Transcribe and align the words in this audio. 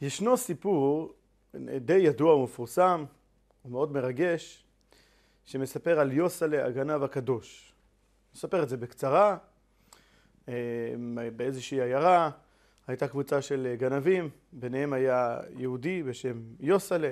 ישנו 0.00 0.36
סיפור 0.36 1.14
די 1.80 1.94
ידוע 1.94 2.34
ומפורסם, 2.34 3.04
ומאוד 3.64 3.92
מרגש, 3.92 4.64
שמספר 5.44 6.00
על 6.00 6.12
יוסלה 6.12 6.66
הגנב 6.66 7.02
הקדוש. 7.02 7.72
נספר 8.34 8.62
את 8.62 8.68
זה 8.68 8.76
בקצרה, 8.76 9.36
אה, 10.48 10.54
באיזושהי 11.36 11.80
עיירה 11.82 12.30
הייתה 12.86 13.08
קבוצה 13.08 13.42
של 13.42 13.74
גנבים, 13.78 14.30
ביניהם 14.52 14.92
היה 14.92 15.38
יהודי 15.56 16.02
בשם 16.02 16.42
יוסלה, 16.60 17.10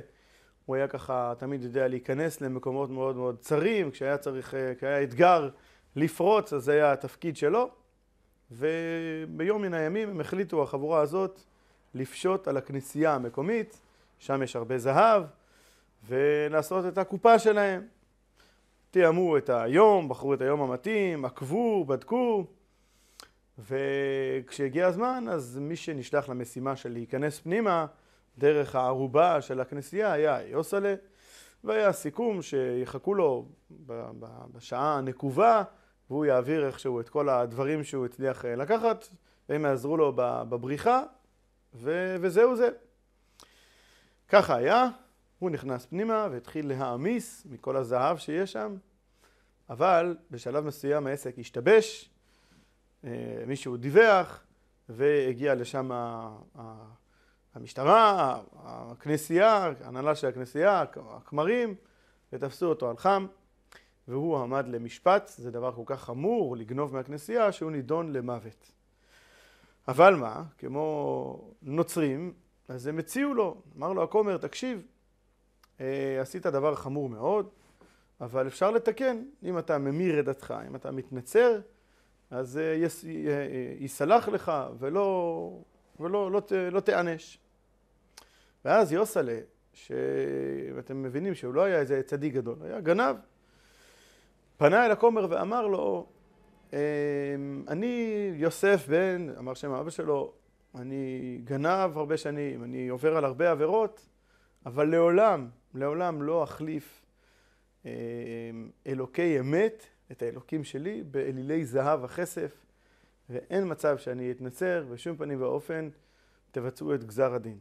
הוא 0.66 0.77
היה 0.77 0.89
ככה 0.89 1.32
תמיד 1.39 1.62
יודע 1.62 1.89
להיכנס 1.89 2.41
למקומות 2.41 2.91
מאוד 2.91 3.16
מאוד 3.16 3.39
צרים, 3.39 3.91
כשהיה 3.91 4.18
צריך, 4.18 4.55
אה, 4.55 4.75
כשהיה 4.75 5.02
אתגר 5.02 5.50
לפרוץ, 5.96 6.52
אז 6.52 6.64
זה 6.64 6.73
היה 6.73 6.93
התפקיד 6.93 7.36
שלו, 7.36 7.70
וביום 8.50 9.62
מן 9.62 9.75
הימים 9.75 10.09
הם 10.09 10.20
החליטו, 10.20 10.62
החבורה 10.62 11.00
הזאת, 11.00 11.45
לפשוט 11.95 12.48
על 12.48 12.57
הכנסייה 12.57 13.14
המקומית, 13.14 13.80
שם 14.18 14.43
יש 14.43 14.57
הרבה 14.57 14.79
זהב, 14.79 15.22
ולעשות 16.08 16.86
את 16.86 16.99
הקופה 16.99 17.39
שלהם. 17.39 17.86
תיאמו 18.90 19.36
את 19.36 19.50
היום, 19.50 20.08
בחרו 20.08 20.35
את 20.35 20.40
היום 20.40 20.61
המתאים, 20.61 21.25
עקבו, 21.25 21.85
בדקו, 21.85 22.46
וכשהגיע 23.58 24.86
הזמן, 24.86 25.25
אז 25.30 25.58
מי 25.61 25.77
שנשלח 25.77 26.29
למשימה 26.29 26.77
של 26.77 26.93
להיכנס 26.93 27.40
פנימה, 27.40 27.86
דרך 28.39 28.75
הערובה 28.75 29.41
של 29.43 29.61
הכנסייה, 29.61 30.13
היה 30.13 30.39
יוסלה, 30.46 30.94
והיה 31.64 31.93
סיכום 31.93 32.42
שיחכו 32.42 33.14
לו 33.14 33.47
בשעה 34.52 34.98
הנקובה, 34.98 35.62
והוא 36.11 36.25
יעביר 36.25 36.66
איכשהו 36.66 37.00
את 37.00 37.08
כל 37.08 37.28
הדברים 37.28 37.84
שהוא 37.84 38.06
הצליח 38.06 38.44
אה, 38.44 38.56
לקחת, 38.56 39.08
והם 39.48 39.64
יעזרו 39.64 39.97
לו 39.97 40.12
בבריחה, 40.16 41.02
ו- 41.75 42.17
וזהו 42.20 42.56
זה. 42.56 42.69
ככה 44.28 44.56
היה, 44.56 44.89
הוא 45.39 45.50
נכנס 45.50 45.86
פנימה 45.86 46.28
והתחיל 46.31 46.69
להעמיס 46.69 47.47
מכל 47.50 47.77
הזהב 47.77 48.16
שיש 48.16 48.52
שם, 48.52 48.77
אבל 49.70 50.16
בשלב 50.30 50.64
מסוים 50.64 51.06
העסק 51.06 51.39
השתבש, 51.39 52.11
אה, 53.05 53.11
מישהו 53.46 53.77
דיווח, 53.77 54.44
והגיע 54.89 55.55
לשם 55.55 55.91
המשטרה, 57.55 58.41
הכנסייה, 58.62 59.70
ההנהלה 59.84 60.14
של 60.14 60.27
הכנסייה, 60.27 60.84
הכמרים, 61.11 61.74
ותפסו 62.33 62.66
אותו 62.66 62.91
על 62.91 62.96
חם, 62.96 63.27
והוא 64.08 64.39
עמד 64.39 64.69
למשפט, 64.69 65.28
זה 65.36 65.50
דבר 65.50 65.72
כל 65.72 65.83
כך 65.86 66.00
חמור, 66.00 66.56
לגנוב 66.56 66.94
מהכנסייה, 66.94 67.52
שהוא 67.52 67.70
נידון 67.70 68.12
למוות. 68.12 68.77
אבל 69.89 70.14
מה, 70.14 70.42
כמו 70.58 71.50
נוצרים, 71.62 72.33
אז 72.69 72.86
הם 72.86 72.98
הציעו 72.98 73.34
לו, 73.34 73.62
אמר 73.77 73.92
לו 73.92 74.03
הכומר, 74.03 74.36
תקשיב, 74.36 74.83
אה, 75.80 76.19
עשית 76.20 76.47
דבר 76.47 76.75
חמור 76.75 77.08
מאוד, 77.08 77.48
אבל 78.20 78.47
אפשר 78.47 78.70
לתקן, 78.70 79.22
אם 79.42 79.58
אתה 79.58 79.78
ממיר 79.78 80.20
את 80.20 80.25
דתך, 80.25 80.55
אם 80.69 80.77
אתה 80.77 80.91
מתנצר, 80.91 81.61
אז 82.30 82.58
אה, 82.58 82.86
יסלח 83.78 84.28
לך 84.28 84.53
ולא, 84.78 85.50
ולא 86.00 86.33
לא, 86.33 86.42
לא 86.73 86.80
תיענש. 86.80 87.39
ואז 88.64 88.92
יוסלה, 88.92 89.39
שאתם 89.73 91.02
מבינים 91.02 91.34
שהוא 91.34 91.55
לא 91.55 91.62
היה 91.62 91.80
איזה 91.80 92.02
צדיק 92.02 92.34
גדול, 92.34 92.56
היה 92.62 92.80
גנב, 92.80 93.17
פנה 94.56 94.86
אל 94.86 94.91
הכומר 94.91 95.27
ואמר 95.30 95.67
לו, 95.67 96.06
אני 97.69 98.33
יוסף 98.34 98.86
בן, 98.88 99.28
אמר 99.38 99.55
שם 99.55 99.70
אבא 99.70 99.91
שלו, 99.91 100.33
אני 100.74 101.38
גנב 101.44 101.98
הרבה 101.98 102.16
שנים, 102.16 102.64
אני 102.64 102.88
עובר 102.88 103.16
על 103.16 103.24
הרבה 103.24 103.50
עבירות, 103.50 104.08
אבל 104.66 104.89
לעולם, 104.89 105.48
לעולם 105.74 106.22
לא 106.22 106.44
אחליף 106.44 107.02
אמ, 107.84 107.91
אלוקי 108.86 109.41
אמת, 109.41 109.86
את 110.12 110.22
האלוקים 110.22 110.64
שלי, 110.64 111.02
באלילי 111.02 111.64
זהב 111.64 112.05
וכסף, 112.05 112.64
ואין 113.30 113.70
מצב 113.73 113.98
שאני 113.98 114.30
אתנצר, 114.30 114.85
בשום 114.92 115.17
פנים 115.17 115.42
ואופן 115.42 115.89
תבצעו 116.50 116.95
את 116.95 117.05
גזר 117.05 117.35
הדין. 117.35 117.58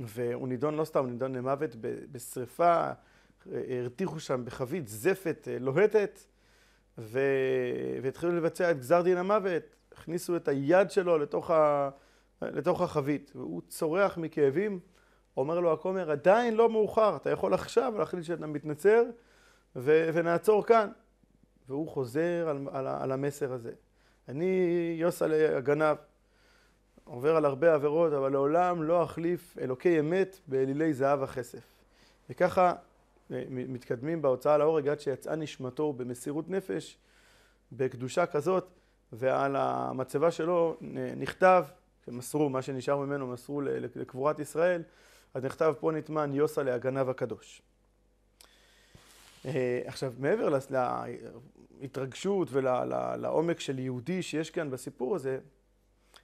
והוא 0.00 0.48
נידון 0.48 0.74
לא 0.74 0.84
סתם, 0.84 1.00
הוא 1.00 1.10
נידון 1.10 1.34
למוות 1.34 1.76
בשריפה, 2.12 2.90
הרתיחו 3.46 4.20
שם 4.20 4.44
בחבית 4.44 4.88
זפת 4.88 5.48
אה, 5.50 5.58
לוהטת, 5.58 6.20
ו... 6.98 7.20
והתחילו 8.02 8.36
לבצע 8.36 8.70
את 8.70 8.78
גזר 8.78 9.02
דין 9.02 9.16
המוות, 9.16 9.62
הכניסו 9.92 10.36
את 10.36 10.48
היד 10.48 10.90
שלו 10.90 11.18
לתוך, 11.18 11.50
ה... 11.50 11.90
לתוך 12.42 12.80
החבית, 12.80 13.32
והוא 13.34 13.62
צורח 13.68 14.18
מכאבים, 14.18 14.80
אומר 15.36 15.60
לו 15.60 15.72
הכומר, 15.72 16.10
עדיין 16.10 16.54
לא 16.54 16.68
מאוחר, 16.70 17.16
אתה 17.16 17.30
יכול 17.30 17.54
עכשיו 17.54 17.94
להחליט 17.98 18.24
שאתה 18.24 18.46
מתנצר, 18.46 19.02
ו... 19.76 20.10
ונעצור 20.14 20.66
כאן. 20.66 20.88
והוא 21.68 21.88
חוזר 21.88 22.48
על, 22.48 22.68
על, 22.72 22.86
על 22.86 23.12
המסר 23.12 23.52
הזה. 23.52 23.72
אני 24.28 24.94
יוסל 24.98 25.32
הגנב, 25.56 25.96
עובר 27.04 27.36
על 27.36 27.44
הרבה 27.44 27.74
עבירות, 27.74 28.12
אבל 28.12 28.32
לעולם 28.32 28.82
לא 28.82 29.04
אחליף 29.04 29.56
אלוקי 29.60 30.00
אמת 30.00 30.40
באלילי 30.46 30.94
זהב 30.94 31.22
וכסף. 31.22 31.62
וככה 32.30 32.72
מתקדמים 33.50 34.22
בהוצאה 34.22 34.58
להורג 34.58 34.88
עד 34.88 35.00
שיצאה 35.00 35.36
נשמתו 35.36 35.92
במסירות 35.92 36.50
נפש, 36.50 36.98
בקדושה 37.72 38.26
כזאת, 38.26 38.66
ועל 39.12 39.56
המצבה 39.56 40.30
שלו 40.30 40.76
נכתב, 41.16 41.64
מסרו, 42.08 42.48
מה 42.48 42.62
שנשאר 42.62 42.96
ממנו 42.96 43.26
מסרו 43.26 43.60
לקבורת 43.96 44.38
ישראל, 44.38 44.82
אז 45.34 45.44
נכתב 45.44 45.74
פה 45.80 45.92
נטמן 45.92 46.34
יוסה 46.34 46.62
להגנב 46.62 47.08
הקדוש. 47.08 47.62
אה, 49.44 49.80
עכשיו, 49.84 50.12
מעבר 50.18 50.58
להתרגשות 51.80 52.48
ולעומק 52.50 53.60
של 53.60 53.78
יהודי 53.78 54.22
שיש 54.22 54.50
כאן 54.50 54.70
בסיפור 54.70 55.16
הזה, 55.16 55.38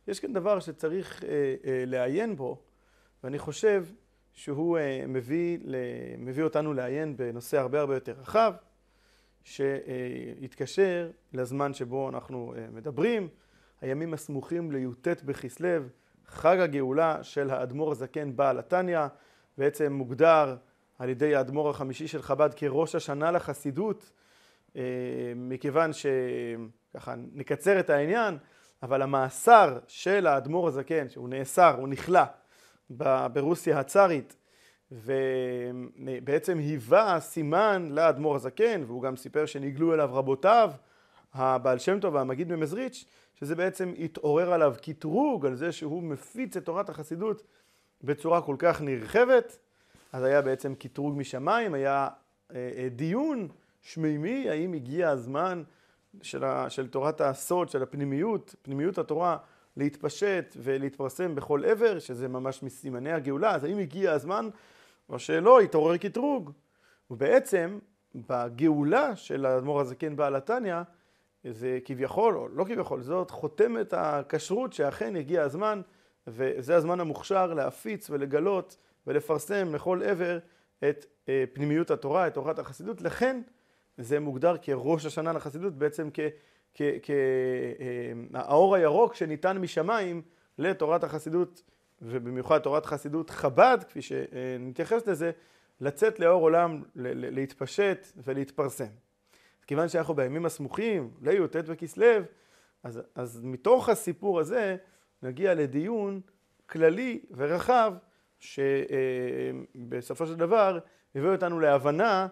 יש 0.08 0.20
כאן 0.20 0.32
דבר 0.32 0.60
שצריך 0.60 1.24
אה, 1.24 1.28
אה, 1.64 1.84
לעיין 1.86 2.36
בו, 2.36 2.62
ואני 3.24 3.38
חושב 3.38 3.84
שהוא 4.38 4.78
אה, 4.78 5.04
מביא, 5.08 5.58
מביא 6.18 6.44
אותנו 6.44 6.74
לעיין 6.74 7.16
בנושא 7.16 7.58
הרבה 7.58 7.80
הרבה 7.80 7.94
יותר 7.94 8.14
רחב, 8.20 8.52
שיתקשר 9.44 11.10
לזמן 11.32 11.74
שבו 11.74 12.08
אנחנו 12.08 12.54
מדברים, 12.72 13.28
הימים 13.80 14.14
הסמוכים 14.14 14.70
לי"ט 14.70 15.08
בכסלו, 15.22 15.68
חג 16.26 16.58
הגאולה 16.60 17.22
של 17.22 17.50
האדמו"ר 17.50 17.92
הזקן 17.92 18.36
בעל 18.36 18.58
התניא, 18.58 19.00
בעצם 19.58 19.92
מוגדר 19.92 20.56
על 20.98 21.08
ידי 21.08 21.34
האדמו"ר 21.34 21.70
החמישי 21.70 22.08
של 22.08 22.22
חב"ד 22.22 22.54
כראש 22.56 22.94
השנה 22.94 23.30
לחסידות, 23.30 24.10
מכיוון 25.36 25.90
שככה 25.92 27.14
נקצר 27.32 27.80
את 27.80 27.90
העניין, 27.90 28.38
אבל 28.82 29.02
המאסר 29.02 29.78
של 29.86 30.26
האדמו"ר 30.26 30.68
הזקן, 30.68 31.08
שהוא 31.08 31.28
נאסר, 31.28 31.74
הוא 31.78 31.88
נכלא 31.88 32.22
ברוסיה 33.32 33.80
הצארית, 33.80 34.36
ובעצם 34.92 36.58
היווה 36.58 37.20
סימן 37.20 37.88
לאדמו"ר 37.90 38.36
הזקן, 38.36 38.82
והוא 38.86 39.02
גם 39.02 39.16
סיפר 39.16 39.46
שנגלו 39.46 39.94
אליו 39.94 40.10
רבותיו, 40.12 40.70
הבעל 41.34 41.78
שם 41.78 42.00
טוב 42.00 42.14
והמגיד 42.14 42.52
ממזריץ', 42.52 43.04
שזה 43.34 43.54
בעצם 43.54 43.92
התעורר 43.98 44.52
עליו 44.52 44.74
קטרוג 44.82 45.46
על 45.46 45.54
זה 45.54 45.72
שהוא 45.72 46.02
מפיץ 46.02 46.56
את 46.56 46.64
תורת 46.64 46.88
החסידות 46.88 47.42
בצורה 48.04 48.42
כל 48.42 48.56
כך 48.58 48.80
נרחבת, 48.80 49.58
אז 50.12 50.24
היה 50.24 50.42
בעצם 50.42 50.74
קטרוג 50.74 51.18
משמיים, 51.18 51.74
היה 51.74 52.08
אה, 52.54 52.70
אה, 52.76 52.88
דיון 52.88 53.48
שמימי, 53.82 54.50
האם 54.50 54.72
הגיע 54.72 55.10
הזמן 55.10 55.62
של, 56.22 56.44
ה, 56.44 56.70
של 56.70 56.88
תורת 56.88 57.20
הסוד, 57.20 57.68
של 57.68 57.82
הפנימיות, 57.82 58.54
פנימיות 58.62 58.98
התורה, 58.98 59.36
להתפשט 59.78 60.56
ולהתפרסם 60.62 61.34
בכל 61.34 61.64
עבר, 61.64 61.98
שזה 61.98 62.28
ממש 62.28 62.62
מסימני 62.62 63.12
הגאולה, 63.12 63.54
אז 63.54 63.64
האם 63.64 63.78
הגיע 63.78 64.12
הזמן 64.12 64.48
או 65.08 65.18
שלא, 65.18 65.60
התעורר 65.60 65.96
קטרוג. 65.96 66.52
ובעצם, 67.10 67.78
בגאולה 68.14 69.16
של 69.16 69.46
האדמו"ר 69.46 69.80
הזקן 69.80 70.16
בעל 70.16 70.36
התניא, 70.36 70.76
זה 71.44 71.78
כביכול, 71.84 72.36
או 72.36 72.48
לא 72.48 72.64
כביכול, 72.64 73.02
זאת 73.02 73.30
חותמת 73.30 73.92
הכשרות 73.92 74.72
שאכן 74.72 75.16
הגיע 75.16 75.42
הזמן, 75.42 75.80
וזה 76.26 76.76
הזמן 76.76 77.00
המוכשר 77.00 77.54
להפיץ 77.54 78.10
ולגלות 78.10 78.76
ולפרסם 79.06 79.74
לכל 79.74 80.02
עבר 80.02 80.38
את 80.88 81.06
אה, 81.28 81.44
פנימיות 81.52 81.90
התורה, 81.90 82.26
את 82.26 82.34
תורת 82.34 82.58
החסידות. 82.58 83.00
לכן, 83.00 83.40
זה 83.98 84.20
מוגדר 84.20 84.56
כראש 84.62 85.06
השנה 85.06 85.32
לחסידות, 85.32 85.74
בעצם 85.74 86.10
כהאור 86.74 88.74
אה, 88.74 88.80
הירוק 88.80 89.14
שניתן 89.14 89.58
משמיים 89.58 90.22
לתורת 90.58 91.04
החסידות, 91.04 91.62
ובמיוחד 92.02 92.58
תורת 92.58 92.86
חסידות 92.86 93.30
חב"ד, 93.30 93.78
כפי 93.88 94.02
שנתייחס 94.02 95.06
לזה, 95.06 95.30
לצאת 95.80 96.20
לאור 96.20 96.42
עולם, 96.42 96.82
להתפשט 96.94 98.06
ולהתפרסם. 98.16 98.86
כיוון 99.66 99.88
שאנחנו 99.88 100.14
בימים 100.14 100.46
הסמוכים, 100.46 101.10
לי"ט 101.22 101.56
וכסלו, 101.64 102.06
אז, 102.82 103.00
אז 103.14 103.40
מתוך 103.44 103.88
הסיפור 103.88 104.40
הזה 104.40 104.76
נגיע 105.22 105.54
לדיון 105.54 106.20
כללי 106.66 107.20
ורחב, 107.30 107.92
שבסופו 108.38 110.26
של 110.26 110.34
דבר 110.34 110.78
הביא 111.14 111.30
אותנו 111.30 111.60
להבנה 111.60 112.28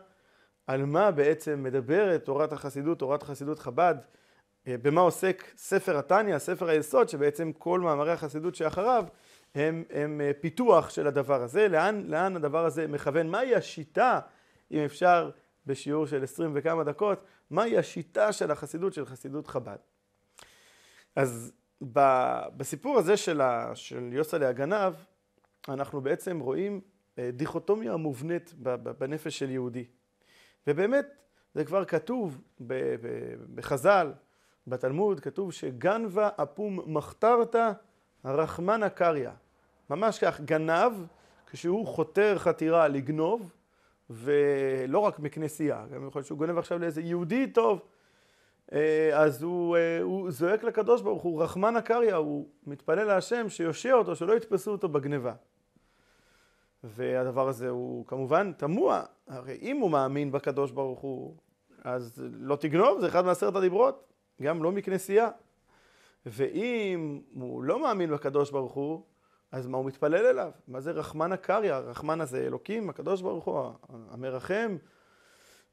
על 0.66 0.84
מה 0.84 1.10
בעצם 1.10 1.62
מדברת 1.62 2.24
תורת 2.24 2.52
החסידות, 2.52 2.98
תורת 2.98 3.22
חסידות 3.22 3.58
חב"ד, 3.58 3.94
במה 4.66 5.00
עוסק 5.00 5.44
ספר 5.56 5.98
התניא, 5.98 6.38
ספר 6.38 6.68
היסוד, 6.68 7.08
שבעצם 7.08 7.52
כל 7.52 7.80
מאמרי 7.80 8.12
החסידות 8.12 8.54
שאחריו 8.54 9.04
הם, 9.54 9.84
הם 9.90 10.20
פיתוח 10.40 10.90
של 10.90 11.06
הדבר 11.06 11.42
הזה, 11.42 11.68
לאן, 11.68 12.02
לאן 12.06 12.36
הדבר 12.36 12.64
הזה 12.64 12.86
מכוון, 12.86 13.28
מהי 13.28 13.54
השיטה, 13.54 14.20
אם 14.70 14.78
אפשר 14.84 15.30
בשיעור 15.66 16.06
של 16.06 16.22
עשרים 16.22 16.50
וכמה 16.54 16.84
דקות, 16.84 17.24
מהי 17.50 17.78
השיטה 17.78 18.32
של 18.32 18.50
החסידות, 18.50 18.94
של 18.94 19.06
חסידות 19.06 19.46
חב"ד. 19.46 19.76
אז 21.16 21.52
בסיפור 22.56 22.98
הזה 22.98 23.16
של, 23.16 23.40
ה, 23.40 23.70
של 23.74 24.08
יוסלה 24.12 24.48
הגנב, 24.48 24.94
אנחנו 25.68 26.00
בעצם 26.00 26.40
רואים 26.40 26.80
אה, 27.18 27.30
דיכוטומיה 27.32 27.96
מובנית 27.96 28.54
בנפש 28.98 29.38
של 29.38 29.50
יהודי. 29.50 29.84
ובאמת, 30.66 31.06
זה 31.54 31.64
כבר 31.64 31.84
כתוב 31.84 32.40
בחז"ל, 33.54 34.12
בתלמוד, 34.66 35.20
כתוב 35.20 35.52
שגנבה 35.52 36.28
אפום 36.42 36.80
מחתרתא 36.86 37.72
רחמנא 38.24 38.88
קריא. 38.88 39.30
ממש 39.90 40.18
כך, 40.18 40.40
גנב, 40.40 40.92
כשהוא 41.50 41.86
חותר 41.86 42.38
חתירה 42.38 42.88
לגנוב, 42.88 43.52
ולא 44.10 44.98
רק 44.98 45.18
מכנסייה, 45.18 45.86
גם 45.94 46.06
יכול 46.06 46.18
להיות 46.18 46.26
שהוא 46.26 46.38
גונב 46.38 46.58
עכשיו 46.58 46.78
לאיזה 46.78 47.00
יהודי 47.00 47.46
טוב, 47.46 47.80
אה, 48.72 49.10
אז 49.22 49.42
הוא, 49.42 49.76
אה, 49.76 50.02
הוא 50.02 50.30
זועק 50.30 50.64
לקדוש 50.64 51.02
ברוך 51.02 51.22
הוא, 51.22 51.42
רחמנא 51.42 51.80
קריא, 51.80 52.14
הוא 52.14 52.48
מתפלל 52.66 53.04
להשם 53.04 53.48
שיושיע 53.48 53.94
אותו, 53.94 54.16
שלא 54.16 54.36
יתפסו 54.36 54.72
אותו 54.72 54.88
בגניבה. 54.88 55.32
והדבר 56.84 57.48
הזה 57.48 57.68
הוא 57.68 58.06
כמובן 58.06 58.52
תמוה, 58.52 59.02
הרי 59.28 59.58
אם 59.62 59.76
הוא 59.76 59.90
מאמין 59.90 60.32
בקדוש 60.32 60.70
ברוך 60.70 61.00
הוא, 61.00 61.36
אז 61.84 62.22
לא 62.32 62.56
תגנוב, 62.56 63.00
זה 63.00 63.08
אחד 63.08 63.24
מעשרת 63.24 63.56
הדיברות, 63.56 64.12
גם 64.42 64.62
לא 64.62 64.72
מכנסייה. 64.72 65.28
ואם 66.26 67.20
הוא 67.34 67.62
לא 67.62 67.82
מאמין 67.82 68.10
בקדוש 68.10 68.50
ברוך 68.50 68.72
הוא, 68.72 69.02
אז 69.52 69.66
מה 69.66 69.78
הוא 69.78 69.86
מתפלל 69.86 70.26
אליו? 70.26 70.50
מה 70.68 70.80
זה 70.80 70.90
רחמנא 70.90 71.36
קריא? 71.36 71.74
רחמנא 71.74 72.24
זה 72.24 72.38
אלוקים, 72.38 72.90
הקדוש 72.90 73.22
ברוך 73.22 73.44
הוא, 73.44 73.70
המרחם, 74.10 74.76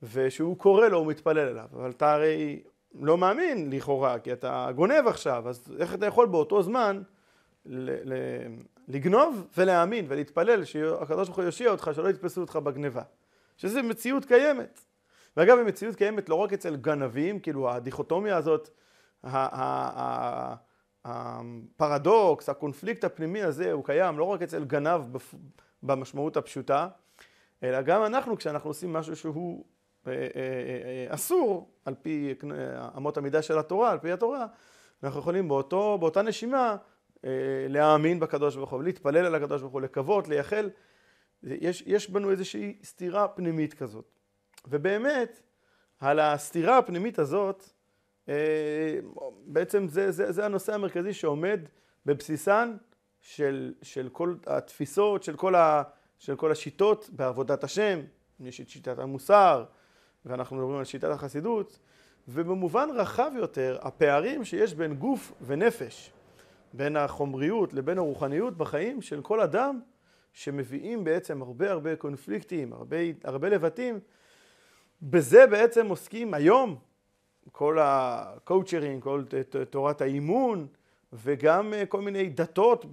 ושהוא 0.03 0.57
קורא 0.57 0.87
לו, 0.87 0.97
הוא 0.97 1.07
מתפלל 1.07 1.47
אליו. 1.47 1.67
אבל 1.73 1.89
אתה 1.89 2.13
הרי 2.13 2.63
לא 3.01 3.17
מאמין 3.17 3.69
לכאורה, 3.73 4.19
כי 4.19 4.33
אתה 4.33 4.69
גונב 4.75 5.07
עכשיו, 5.07 5.49
אז 5.49 5.75
איך 5.79 5.93
אתה 5.93 6.05
יכול 6.05 6.27
באותו 6.27 6.63
זמן 6.63 7.01
ל- 7.65 8.13
ל- 8.13 8.47
לגנוב 8.87 9.47
ולהאמין 9.57 10.05
ולהתפלל 10.07 10.63
שהקדוש 10.65 11.27
ברוך 11.27 11.37
הוא 11.37 11.45
יושיע 11.45 11.71
אותך, 11.71 11.91
שלא 11.93 12.09
יתפסו 12.09 12.41
אותך 12.41 12.55
בגניבה. 12.55 13.01
שזו 13.57 13.83
מציאות 13.83 14.25
קיימת. 14.25 14.85
ואגב, 15.37 15.57
היא 15.57 15.65
מציאות 15.65 15.95
קיימת 15.95 16.29
לא 16.29 16.35
רק 16.35 16.53
אצל 16.53 16.75
גנבים, 16.75 17.39
כאילו 17.39 17.71
הדיכוטומיה 17.71 18.37
הזאת, 18.37 18.69
הפרדוקס, 21.05 22.49
הקונפליקט 22.49 23.03
הפנימי 23.03 23.43
הזה, 23.43 23.71
הוא 23.71 23.85
קיים 23.85 24.19
לא 24.19 24.23
רק 24.23 24.41
אצל 24.41 24.63
גנב 24.63 25.01
במשמעות 25.83 26.37
הפשוטה, 26.37 26.87
אלא 27.63 27.81
גם 27.81 28.03
אנחנו, 28.05 28.37
כשאנחנו 28.37 28.69
עושים 28.69 28.93
משהו 28.93 29.15
שהוא 29.15 29.65
אה, 30.07 30.11
אה, 30.13 30.17
אה, 30.35 31.05
אסור, 31.15 31.69
על 31.85 31.95
פי 32.01 32.33
אמות 32.97 33.17
המידה 33.17 33.41
של 33.41 33.59
התורה, 33.59 33.91
על 33.91 33.99
פי 33.99 34.11
התורה, 34.11 34.45
אנחנו 35.03 35.19
יכולים 35.19 35.47
באותו, 35.47 35.97
באותה 35.97 36.21
נשימה 36.21 36.75
להאמין 37.69 38.19
בקדוש 38.19 38.55
ברוך 38.55 38.69
הוא, 38.69 38.83
להתפלל 38.83 39.25
על 39.25 39.35
הקדוש 39.35 39.61
ברוך 39.61 39.73
הוא, 39.73 39.81
לקוות, 39.81 40.27
לייחל. 40.27 40.69
יש, 41.43 41.83
יש 41.85 42.09
בנו 42.09 42.31
איזושהי 42.31 42.77
סתירה 42.83 43.27
פנימית 43.27 43.73
כזאת. 43.73 44.19
ובאמת, 44.67 45.41
על 45.99 46.19
הסתירה 46.19 46.77
הפנימית 46.77 47.19
הזאת, 47.19 47.63
בעצם 49.45 49.87
זה, 49.87 50.11
זה, 50.11 50.31
זה 50.31 50.45
הנושא 50.45 50.73
המרכזי 50.73 51.13
שעומד 51.13 51.59
בבסיסן 52.05 52.75
של, 53.21 53.73
של 53.81 54.09
כל 54.11 54.35
התפיסות, 54.47 55.23
של 55.23 55.35
כל, 55.35 55.55
ה, 55.55 55.83
של 56.19 56.35
כל 56.35 56.51
השיטות 56.51 57.09
בעבודת 57.11 57.63
השם. 57.63 57.99
יש 58.39 58.61
את 58.61 58.69
שיטת 58.69 58.99
המוסר, 58.99 59.65
ואנחנו 60.25 60.55
מדברים 60.55 60.77
על 60.77 60.85
שיטת 60.85 61.09
החסידות, 61.09 61.79
ובמובן 62.27 62.89
רחב 62.95 63.31
יותר, 63.35 63.77
הפערים 63.81 64.45
שיש 64.45 64.73
בין 64.73 64.95
גוף 64.95 65.33
ונפש, 65.41 66.11
בין 66.73 66.97
החומריות 66.97 67.73
לבין 67.73 67.97
הרוחניות 67.97 68.57
בחיים 68.57 69.01
של 69.01 69.21
כל 69.21 69.41
אדם, 69.41 69.79
שמביאים 70.33 71.03
בעצם 71.03 71.41
הרבה 71.41 71.71
הרבה 71.71 71.95
קונפליקטים, 71.95 72.73
הרבה, 72.73 72.97
הרבה 73.23 73.49
לבטים, 73.49 73.99
בזה 75.03 75.47
בעצם 75.47 75.87
עוסקים 75.87 76.33
היום 76.33 76.75
כל 77.51 77.77
הקואוצ'רים, 77.81 79.01
כל 79.01 79.23
תורת 79.69 80.01
האימון, 80.01 80.67
וגם 81.13 81.73
כל 81.89 82.01
מיני 82.01 82.29
דתות 82.29 82.85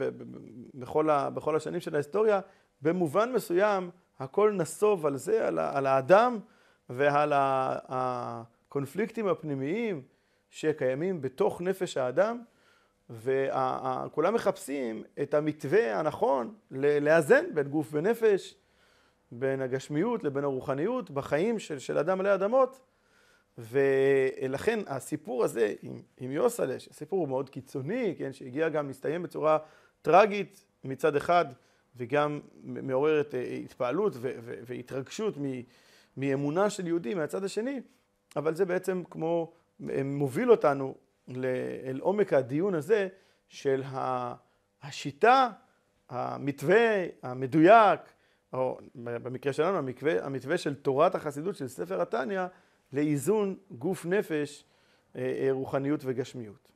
בכל, 0.74 1.10
ה, 1.10 1.30
בכל 1.30 1.56
השנים 1.56 1.80
של 1.80 1.94
ההיסטוריה, 1.94 2.40
במובן 2.82 3.32
מסוים 3.32 3.90
הכל 4.18 4.52
נסוב 4.52 5.06
על 5.06 5.16
זה, 5.16 5.48
על, 5.48 5.58
על 5.58 5.86
האדם 5.86 6.38
ועל 6.90 7.32
הקונפליקטים 7.88 9.28
הפנימיים 9.28 10.02
שקיימים 10.50 11.20
בתוך 11.20 11.60
נפש 11.60 11.96
האדם, 11.96 12.42
וכולם 13.10 14.34
מחפשים 14.34 15.02
את 15.22 15.34
המתווה 15.34 15.98
הנכון 15.98 16.54
לאזן 16.70 17.44
בין 17.54 17.68
גוף 17.68 17.88
ונפש, 17.92 18.54
בין 19.32 19.62
הגשמיות 19.62 20.24
לבין 20.24 20.44
הרוחניות 20.44 21.10
בחיים 21.10 21.58
של, 21.58 21.78
של 21.78 21.98
אדם 21.98 22.20
עלי 22.20 22.34
אדמות. 22.34 22.80
ולכן 23.58 24.78
הסיפור 24.86 25.44
הזה 25.44 25.74
עם, 25.82 26.02
עם 26.16 26.30
יוסלה, 26.30 26.80
שהסיפור 26.80 27.20
הוא 27.20 27.28
מאוד 27.28 27.50
קיצוני, 27.50 28.14
כן, 28.18 28.32
שהגיע 28.32 28.68
גם 28.68 28.86
להסתיים 28.86 29.22
בצורה 29.22 29.58
טרגית 30.02 30.64
מצד 30.84 31.16
אחד, 31.16 31.44
וגם 31.96 32.40
מעוררת 32.62 33.34
אה, 33.34 33.40
התפעלות 33.40 34.12
והתרגשות 34.66 35.34
מאמונה 36.16 36.70
של 36.70 36.86
יהודים 36.86 37.18
מהצד 37.18 37.44
השני, 37.44 37.80
אבל 38.36 38.54
זה 38.54 38.64
בעצם 38.64 39.02
כמו 39.10 39.52
מוביל 40.04 40.50
אותנו 40.50 40.94
אל 41.84 41.98
עומק 42.00 42.32
הדיון 42.32 42.74
הזה 42.74 43.08
של 43.48 43.82
השיטה, 44.82 45.50
המתווה 46.08 47.04
המדויק, 47.22 48.00
או 48.52 48.78
במקרה 49.02 49.52
שלנו 49.52 49.78
המתווה, 49.78 50.24
המתווה 50.26 50.58
של 50.58 50.74
תורת 50.74 51.14
החסידות 51.14 51.56
של 51.56 51.68
ספר 51.68 52.02
התניא 52.02 52.42
לאיזון 52.92 53.56
גוף 53.70 54.06
נפש, 54.06 54.64
אה, 55.16 55.20
אה, 55.20 55.52
רוחניות 55.52 56.00
וגשמיות. 56.04 56.68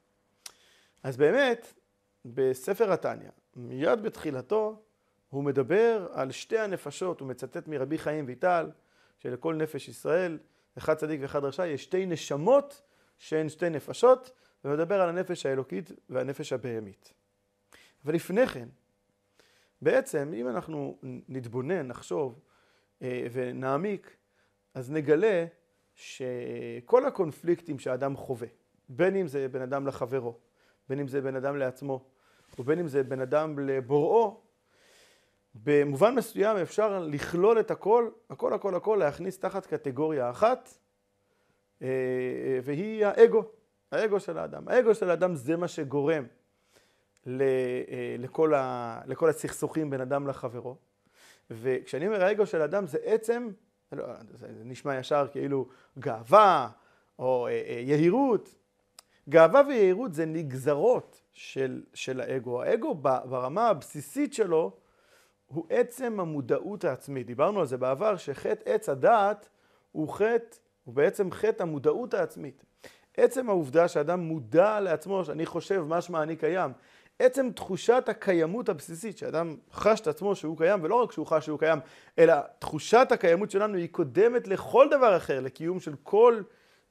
אז 1.02 1.16
באמת, 1.16 1.75
בספר 2.25 2.93
התניא, 2.93 3.31
מיד 3.57 4.02
בתחילתו, 4.02 4.83
הוא 5.28 5.45
מדבר 5.45 6.09
על 6.12 6.31
שתי 6.31 6.59
הנפשות, 6.59 7.21
הוא 7.21 7.28
מצטט 7.28 7.69
מרבי 7.69 7.99
חיים 7.99 8.25
ויטל, 8.26 8.71
שלכל 9.19 9.54
נפש 9.54 9.88
ישראל, 9.88 10.38
אחד 10.78 10.95
צדיק 10.95 11.21
ואחד 11.23 11.45
רשע, 11.45 11.66
יש 11.66 11.83
שתי 11.83 12.07
נשמות 12.07 12.83
שהן 13.19 13.49
שתי 13.49 13.71
נפשות, 13.71 14.31
ומדבר 14.64 15.00
על 15.00 15.09
הנפש 15.09 15.47
האלוקית 15.47 15.93
והנפש 16.11 16.52
הבהמית. 16.52 17.12
אבל 18.04 18.14
לפני 18.14 18.47
כן, 18.47 18.69
בעצם, 19.85 20.31
אם 20.35 20.49
אנחנו 20.49 20.99
נתבונן, 21.29 21.87
נחשוב 21.87 22.41
אה, 23.03 23.26
ונעמיק, 23.33 24.17
אז 24.75 24.91
נגלה 24.91 25.45
שכל 25.95 27.07
הקונפליקטים 27.07 27.79
שהאדם 27.79 28.17
חווה, 28.17 28.49
בין 28.88 29.17
אם 29.17 29.29
זה 29.29 29.49
בין 29.49 29.62
אדם 29.62 29.87
לחברו, 29.87 30.38
בין 30.88 31.00
אם 31.00 31.09
זה 31.09 31.21
בין 31.21 31.37
אדם 31.37 31.57
לעצמו, 31.57 32.05
ובין 32.59 32.79
אם 32.79 32.88
זה 32.88 33.03
בין 33.03 33.21
אדם 33.21 33.59
לבוראו, 33.59 34.41
במובן 35.55 36.14
מסוים 36.14 36.57
אפשר 36.57 36.99
לכלול 36.99 37.61
את 37.61 37.71
הכל, 37.71 38.11
הכל 38.31 38.53
הכל 38.53 38.75
הכל, 38.75 38.97
להכניס 39.00 39.38
תחת 39.38 39.67
קטגוריה 39.67 40.31
אחת, 40.31 40.79
אה, 41.83 41.88
אה, 41.88 42.59
והיא 42.62 43.07
האגו, 43.07 43.45
האגו 43.93 44.21
של 44.21 44.38
האדם. 44.38 44.69
האגו 44.69 44.95
של 44.95 45.11
האדם 45.11 45.35
זה 45.35 45.57
מה 45.57 45.69
שגורם 45.69 46.25
לכל, 47.26 48.54
ה, 48.54 49.00
לכל 49.07 49.28
הסכסוכים 49.28 49.90
בין 49.90 50.00
אדם 50.00 50.28
לחברו. 50.28 50.76
וכשאני 51.50 52.07
אומר 52.07 52.25
האגו 52.25 52.47
של 52.47 52.62
האדם 52.62 52.87
זה 52.87 52.99
עצם, 53.04 53.49
לא, 53.93 54.04
זה 54.33 54.47
נשמע 54.64 54.99
ישר 54.99 55.26
כאילו 55.33 55.69
גאווה 55.99 56.69
או 57.19 57.49
יהירות. 57.81 58.54
גאווה 59.28 59.62
ויהירות 59.69 60.14
זה 60.14 60.26
נגזרות 60.26 61.23
של, 61.33 61.83
של 61.95 62.21
האגו. 62.21 62.62
האגו 62.62 62.95
ברמה 62.95 63.69
הבסיסית 63.69 64.35
שלו 64.35 64.76
הוא 65.47 65.66
עצם 65.71 66.21
המודעות 66.21 66.85
העצמית. 66.85 67.26
דיברנו 67.26 67.61
על 67.61 67.66
זה 67.66 67.76
בעבר, 67.76 68.16
שחטא 68.16 68.71
עץ 68.71 68.88
הדעת 68.88 69.49
הוא 69.93 70.09
חטא, 70.09 70.57
הוא 70.85 70.95
בעצם 70.95 71.31
חטא 71.31 71.62
המודעות 71.62 72.14
העצמית. 72.14 72.64
עצם 73.16 73.49
העובדה 73.49 73.88
שאדם 73.88 74.21
מודע 74.21 74.81
לעצמו, 74.81 75.25
שאני 75.25 75.47
חושב 75.47 75.85
משמע 75.88 76.23
אני 76.23 76.37
קיים, 76.37 76.73
עצם 77.18 77.50
תחושת 77.50 78.04
הקיימות 78.09 78.68
הבסיסית, 78.68 79.18
שאדם 79.18 79.56
חש 79.73 80.00
את 80.00 80.06
עצמו 80.06 80.37
שהוא 80.37 80.59
קיים, 80.59 80.80
ולא 80.83 80.94
רק 80.94 81.12
שהוא 81.12 81.26
חש 81.26 81.44
שהוא 81.44 81.59
קיים, 81.59 81.78
אלא 82.18 82.35
תחושת 82.59 83.09
הקיימות 83.11 83.50
שלנו 83.50 83.76
היא 83.76 83.88
קודמת 83.90 84.49
לכל 84.49 84.88
דבר 84.90 85.16
אחר, 85.16 85.40
לקיום 85.40 85.80
של 85.80 85.94
כל 86.02 86.42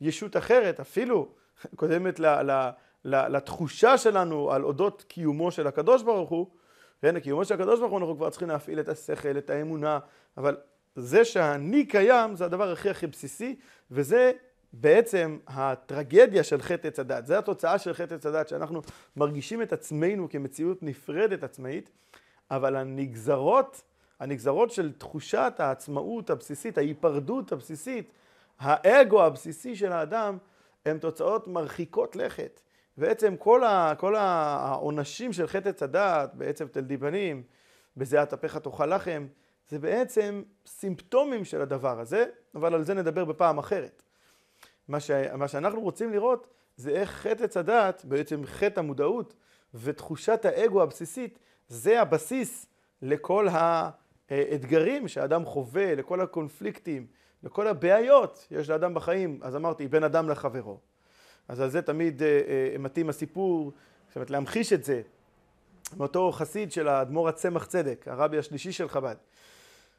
ישות 0.02 0.38
אחרת, 0.38 0.80
אפילו 0.80 1.28
קודמת 1.76 2.20
ל, 2.20 2.52
ל, 2.52 2.70
ל, 3.06 3.36
לתחושה 3.36 3.98
שלנו 3.98 4.52
על 4.52 4.64
אודות 4.64 5.04
קיומו 5.08 5.52
של 5.52 5.68
הקדוש 5.68 6.04
ברוך 6.04 6.30
הוא, 6.30 6.48
כן, 7.02 7.20
קיומו 7.20 7.46
של 7.46 7.54
הקדוש 7.54 7.80
ברוך 7.80 7.92
הוא 7.92 8.00
אנחנו 8.00 8.16
כבר 8.16 8.30
צריכים 8.30 8.50
להפעיל 8.50 8.80
את 8.80 8.90
השכל, 8.90 9.38
את 9.38 9.50
האמונה, 9.50 10.00
אבל 10.38 10.58
זה 10.96 11.26
שהאני 11.26 11.86
קיים 11.86 12.36
זה 12.36 12.46
הדבר 12.46 12.72
הכי 12.72 12.90
הכי 12.90 13.08
בסיסי, 13.08 13.60
וזה 13.92 14.32
בעצם 14.74 15.38
הטרגדיה 15.48 16.44
של 16.44 16.62
חטא 16.62 16.88
עץ 16.88 17.00
הדת. 17.00 17.26
זה 17.26 17.38
התוצאה 17.38 17.80
של 17.80 17.94
חטא 17.94 18.14
עץ 18.14 18.26
הדת, 18.26 18.48
שאנחנו 18.48 18.82
מרגישים 19.16 19.62
את 19.62 19.74
עצמנו 19.74 20.30
כמציאות 20.30 20.84
נפרדת 20.84 21.44
עצמאית, 21.44 21.90
אבל 22.52 22.76
הנגזרות, 22.76 23.82
הנגזרות 24.20 24.72
של 24.72 24.92
תחושת 24.92 25.54
העצמאות 25.58 26.30
הבסיסית, 26.30 26.78
ההיפרדות 26.78 27.52
הבסיסית, 27.52 28.12
האגו 28.60 29.24
הבסיסי 29.24 29.76
של 29.76 29.92
האדם, 29.92 30.38
הן 30.86 30.98
תוצאות 30.98 31.48
מרחיקות 31.48 32.16
לכת. 32.16 32.62
בעצם 32.98 33.36
כל, 33.38 33.64
ה, 33.64 33.94
כל 33.98 34.16
העונשים 34.16 35.34
של 35.34 35.48
חטא 35.48 35.70
עץ 35.70 35.84
הדת, 35.84 36.34
בעצם 36.34 36.68
תלדי 36.68 36.98
פנים, 36.98 37.44
בזיעת 37.98 38.34
אפיך 38.34 38.58
תאכל 38.58 38.96
לחם, 38.96 39.28
זה 39.70 39.80
בעצם 39.80 40.44
סימפטומים 40.66 41.46
של 41.46 41.62
הדבר 41.62 42.00
הזה, 42.00 42.26
אבל 42.56 42.74
על 42.74 42.84
זה 42.84 42.94
נדבר 42.94 43.26
בפעם 43.26 43.58
אחרת. 43.58 44.04
מה, 44.88 45.00
ש... 45.00 45.12
מה 45.12 45.48
שאנחנו 45.48 45.82
רוצים 45.82 46.12
לראות 46.12 46.48
זה 46.76 46.90
איך 46.90 47.12
חטא 47.12 47.44
עץ 47.44 47.58
הדעת, 47.58 48.06
בעצם 48.06 48.46
חטא 48.46 48.80
המודעות 48.80 49.36
ותחושת 49.74 50.46
האגו 50.46 50.82
הבסיסית, 50.82 51.40
זה 51.68 52.02
הבסיס 52.02 52.66
לכל 53.02 53.48
האתגרים 54.30 55.08
שאדם 55.08 55.46
חווה, 55.46 55.96
לכל 55.96 56.22
הקונפליקטים, 56.22 57.08
לכל 57.44 57.68
הבעיות 57.68 58.46
שיש 58.50 58.70
לאדם 58.70 58.94
בחיים. 58.94 59.40
אז 59.42 59.56
אמרתי, 59.56 59.88
בין 59.88 60.04
אדם 60.04 60.30
לחברו. 60.30 60.80
אז 61.48 61.60
על 61.60 61.70
זה 61.70 61.82
תמיד 61.82 62.24
אה, 62.24 62.28
אה, 62.28 62.78
מתאים 62.80 63.10
הסיפור, 63.10 63.72
זאת 64.08 64.16
אומרת 64.16 64.30
להמחיש 64.30 64.74
את 64.74 64.84
זה, 64.84 65.02
מאותו 65.98 66.32
חסיד 66.32 66.72
של 66.72 66.88
האדמו"ר 66.88 67.30
הצמח 67.30 67.66
צדק, 67.66 68.08
הרבי 68.08 68.38
השלישי 68.38 68.72
של 68.72 68.90
חב"ד. 68.90 69.16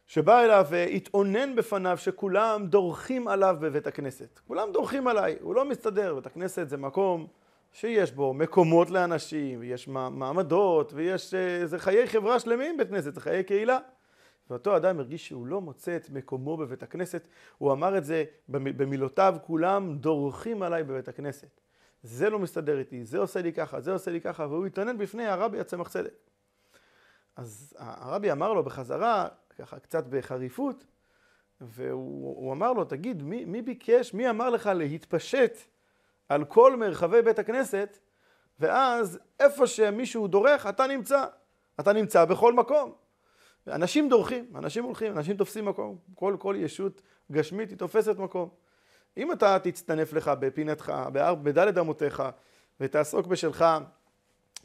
שבא 0.07 0.41
אליו 0.41 0.67
והתאונן 0.71 1.57
בפניו 1.57 1.99
שכולם 1.99 2.67
דורכים 2.67 3.29
עליו 3.29 3.57
בבית 3.61 3.87
הכנסת. 3.87 4.41
כולם 4.49 4.73
דורכים 4.73 5.07
עליי, 5.07 5.37
הוא 5.41 5.55
לא 5.55 5.65
מסתדר. 5.65 6.15
בית 6.15 6.27
הכנסת 6.27 6.69
זה 6.69 6.77
מקום 6.77 7.27
שיש 7.73 8.13
בו 8.13 8.35
מקומות 8.35 8.91
לאנשים, 8.91 9.61
ויש 9.61 9.89
מעמדות, 9.89 10.93
ויש... 10.95 11.35
אה, 11.35 11.67
זה 11.67 11.79
חיי 11.79 12.07
חברה 12.07 12.41
שלמים 12.41 12.77
בית 12.77 12.89
כנסת, 12.89 13.15
זה 13.15 13.21
חיי 13.21 13.45
קהילה. 13.45 13.79
ואותו 14.51 14.77
אדם 14.77 14.99
הרגיש 14.99 15.29
שהוא 15.29 15.47
לא 15.47 15.61
מוצא 15.61 15.97
את 15.97 16.11
מקומו 16.11 16.57
בבית 16.57 16.83
הכנסת. 16.83 17.29
הוא 17.59 17.73
אמר 17.73 17.99
את 17.99 18.05
זה 18.05 18.25
במילותיו, 18.47 19.37
כולם 19.43 19.99
דורכים 19.99 20.63
עליי 20.63 20.85
בבית 20.85 21.09
הכנסת. 21.09 21.61
זה 22.03 22.31
לא 22.31 22.39
מסתדר 22.39 22.79
איתי, 22.79 23.05
זה 23.05 23.19
עושה 23.19 23.43
לי 23.43 23.53
ככה, 23.53 23.81
זה 23.81 23.93
עושה 23.93 24.11
לי 24.11 24.21
ככה, 24.21 24.47
והוא 24.47 24.67
התאונן 24.67 24.99
בפני 24.99 25.27
הרבי 25.27 25.61
הצמח 25.61 25.89
צדק. 25.89 26.15
אז 27.37 27.75
הרבי 27.79 28.33
אמר 28.33 28.53
לו 28.53 28.65
בחזרה, 28.65 29.29
ככה 29.59 29.79
קצת 29.79 30.07
בחריפות, 30.07 30.85
והוא 31.61 32.53
אמר 32.53 32.73
לו, 32.73 32.85
תגיד, 32.85 33.23
מי, 33.23 33.45
מי 33.45 33.63
ביקש, 33.63 34.15
מי 34.15 34.31
אמר 34.31 34.51
לך 34.51 34.67
להתפשט 34.67 35.59
על 36.29 36.45
כל 36.45 36.77
מרחבי 36.77 37.23
בית 37.23 37.39
הכנסת, 37.39 37.99
ואז 38.61 39.19
איפה 39.41 39.67
שמישהו 39.67 40.29
דורך, 40.29 40.67
אתה 40.67 40.87
נמצא. 40.87 41.25
אתה 41.81 41.93
נמצא 41.93 42.25
בכל 42.25 42.53
מקום. 42.53 42.93
אנשים 43.69 44.09
דורכים, 44.09 44.57
אנשים 44.57 44.85
הולכים, 44.85 45.13
אנשים 45.13 45.37
תופסים 45.37 45.65
מקום. 45.65 45.99
כל, 46.15 46.37
כל 46.39 46.57
ישות 46.59 47.03
גשמית 47.33 47.71
היא 47.71 47.79
תופסת 47.79 48.19
מקום. 48.19 48.49
אם 49.17 49.33
אתה 49.33 49.59
תצטנף 49.59 50.13
לך 50.13 50.29
בפינתך, 50.29 50.93
בדלת 51.43 51.79
אמותיך, 51.79 52.23
ותעסוק 52.81 53.27
בשלך, 53.27 53.65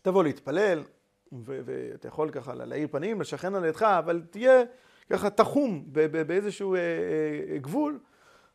תבוא 0.02 0.24
להתפלל, 0.24 0.84
ואתה 1.32 2.08
יכול 2.08 2.30
ככה 2.30 2.54
להאיר 2.54 2.88
פנים, 2.92 3.22
לשכן 3.22 3.56
על 3.56 3.66
ידך, 3.66 3.84
אבל 3.84 4.22
תהיה 4.30 4.64
ככה 5.10 5.30
תחום 5.30 5.84
באיזשהו 6.28 6.76
אה, 6.76 6.80
אה, 6.80 7.58
גבול, 7.58 8.00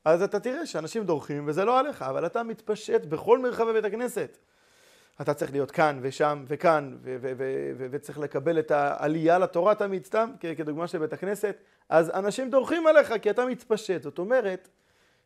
אז 0.05 0.23
אתה 0.23 0.41
תראה 0.41 0.67
שאנשים 0.67 1.05
דורכים 1.05 1.45
וזה 1.47 1.65
לא 1.65 1.79
עליך, 1.79 2.03
אבל 2.03 2.27
אתה 2.27 2.43
מתפשט 2.43 3.05
בכל 3.05 3.39
מרחבי 3.39 3.73
בית 3.73 3.85
הכנסת. 3.85 4.39
אתה 5.21 5.35
צריך 5.35 5.53
להיות 5.53 5.71
כאן 5.71 5.99
ושם 6.03 6.45
וכאן, 6.49 6.99
וצריך 7.77 8.19
לקבל 8.19 8.59
את 8.59 8.71
העלייה 8.71 9.39
לתורה 9.39 9.75
תמיד, 9.75 10.05
סתם 10.05 10.31
כדוגמה 10.57 10.87
של 10.87 10.99
בית 10.99 11.13
הכנסת, 11.13 11.57
אז 11.89 12.11
אנשים 12.11 12.51
דורכים 12.51 12.87
עליך 12.87 13.15
כי 13.23 13.31
אתה 13.31 13.47
מתפשט. 13.47 14.03
זאת 14.03 14.19
אומרת, 14.19 14.69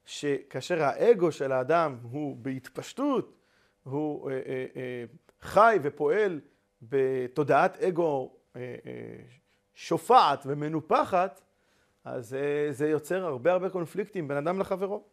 שכאשר 0.05 0.83
האגו 0.83 1.33
של 1.33 1.53
האדם 1.53 1.97
הוא 2.03 2.37
בהתפשטות, 2.37 3.35
הוא 3.83 4.31
אה, 4.31 4.35
אה, 4.35 4.67
אה, 4.77 5.05
חי 5.41 5.79
ופועל 5.83 6.41
בתודעת 6.83 7.83
אגו 7.83 8.33
אה, 8.57 8.61
אה, 8.61 8.93
שופעת 9.75 10.43
ומנופחת, 10.47 11.41
אז 12.05 12.29
זה, 12.29 12.69
זה 12.71 12.89
יוצר 12.89 13.25
הרבה 13.25 13.53
הרבה 13.53 13.71
קונפליקטים 13.71 14.29
בין 14.29 14.37
אדם 14.37 14.61
לחברו. 14.61 15.05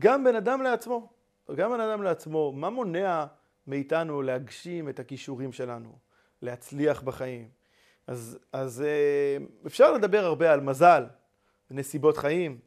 גם 0.00 0.24
בין 0.24 0.36
אדם 0.36 0.62
לעצמו, 0.62 1.10
גם 1.54 1.70
בין 1.70 1.80
אדם 1.80 2.02
לעצמו, 2.02 2.52
מה 2.52 2.70
מונע 2.70 3.26
מאיתנו 3.66 4.22
להגשים 4.22 4.88
את 4.88 4.98
הכישורים 4.98 5.52
שלנו, 5.52 5.98
להצליח 6.42 7.02
בחיים? 7.02 7.48
אז, 8.06 8.38
אז 8.52 8.82
אה, 8.82 9.36
אפשר 9.66 9.92
לדבר 9.92 10.24
הרבה 10.24 10.52
על 10.52 10.60
מזל, 10.60 11.04
נסיבות 11.70 12.16
חיים, 12.16 12.58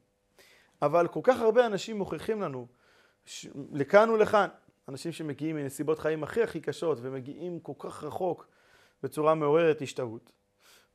אבל 0.81 1.07
כל 1.07 1.19
כך 1.23 1.39
הרבה 1.39 1.65
אנשים 1.65 1.97
מוכיחים 1.97 2.41
לנו. 2.41 2.67
לכאן 3.71 4.09
ולכאן, 4.09 4.47
אנשים 4.89 5.11
שמגיעים 5.11 5.55
מנסיבות 5.55 5.99
חיים 5.99 6.23
הכי 6.23 6.43
הכי 6.43 6.59
קשות 6.59 6.97
ומגיעים 7.01 7.59
כל 7.59 7.73
כך 7.79 8.03
רחוק 8.03 8.47
בצורה 9.03 9.35
מעוררת 9.35 9.81
השתאות. 9.81 10.31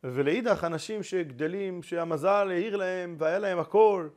ולאידך 0.04 0.64
אנשים 0.64 1.02
שגדלים, 1.02 1.82
שהמזל 1.82 2.48
העיר 2.50 2.76
להם 2.76 3.16
והיה 3.18 3.38
להם 3.38 3.58
הכל, 3.58 4.08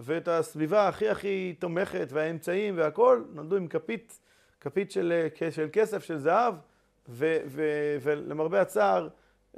ואת 0.00 0.28
הסביבה 0.28 0.88
הכי 0.88 1.08
הכי 1.08 1.54
תומכת 1.58 2.08
והאמצעים 2.10 2.78
והכל, 2.78 3.24
נולדו 3.32 3.56
עם 3.56 3.68
כפית, 3.68 4.20
כפית 4.60 4.90
של, 4.90 5.28
של 5.50 5.68
כסף, 5.72 6.04
של 6.04 6.18
זהב, 6.18 6.54
ו, 7.08 7.36
ו, 7.46 7.62
ולמרבה 8.02 8.60
הצער, 8.60 9.08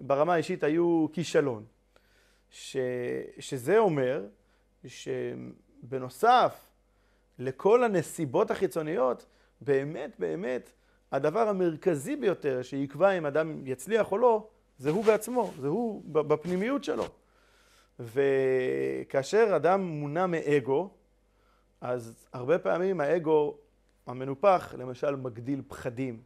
ברמה 0.01 0.35
האישית 0.35 0.65
היו 0.65 1.07
כישלון. 1.13 1.65
ש, 2.51 2.77
שזה 3.39 3.79
אומר 3.79 4.25
שבנוסף 4.87 6.69
לכל 7.39 7.85
הנסיבות 7.85 8.51
החיצוניות, 8.51 9.27
באמת 9.61 10.17
באמת 10.19 10.71
הדבר 11.13 11.49
המרכזי 11.49 12.17
ביותר 12.17 12.63
שיקבע 12.63 13.11
אם 13.11 13.27
אדם 13.27 13.67
יצליח 13.67 14.13
או 14.13 14.19
לא, 14.19 14.49
זה 14.79 14.91
הוא 14.91 15.05
בעצמו, 15.05 15.53
זה 15.61 15.69
הוא 15.69 16.03
בפנימיות 16.07 16.85
שלו. 16.85 17.05
וכאשר 18.01 19.53
אדם 19.57 19.81
מונע 19.81 20.27
מאגו, 20.27 20.91
אז 21.81 22.27
הרבה 22.33 22.59
פעמים 22.59 23.01
האגו 23.01 23.57
המנופח, 24.07 24.75
למשל, 24.79 25.17
מגדיל 25.17 25.63
פחדים. 25.69 26.21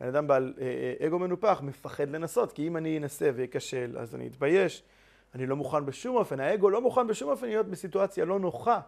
בן 0.00 0.06
אדם 0.08 0.26
בעל 0.26 0.54
אה, 0.60 0.94
אה, 1.00 1.06
אגו 1.06 1.18
מנופח 1.18 1.60
מפחד 1.62 2.10
לנסות, 2.10 2.52
כי 2.52 2.66
אם 2.66 2.76
אני 2.76 2.98
אנסה 2.98 3.30
ואכשל, 3.34 3.98
אז 3.98 4.14
אני 4.14 4.26
אתבייש. 4.26 4.82
אני 5.34 5.46
לא 5.46 5.56
מוכן 5.56 5.86
בשום 5.86 6.16
אופן, 6.16 6.40
האגו 6.40 6.70
לא 6.70 6.80
מוכן 6.80 7.06
בשום 7.06 7.30
אופן 7.30 7.46
להיות 7.46 7.66
בסיטואציה 7.66 8.24
לא 8.24 8.38
נוחה. 8.38 8.80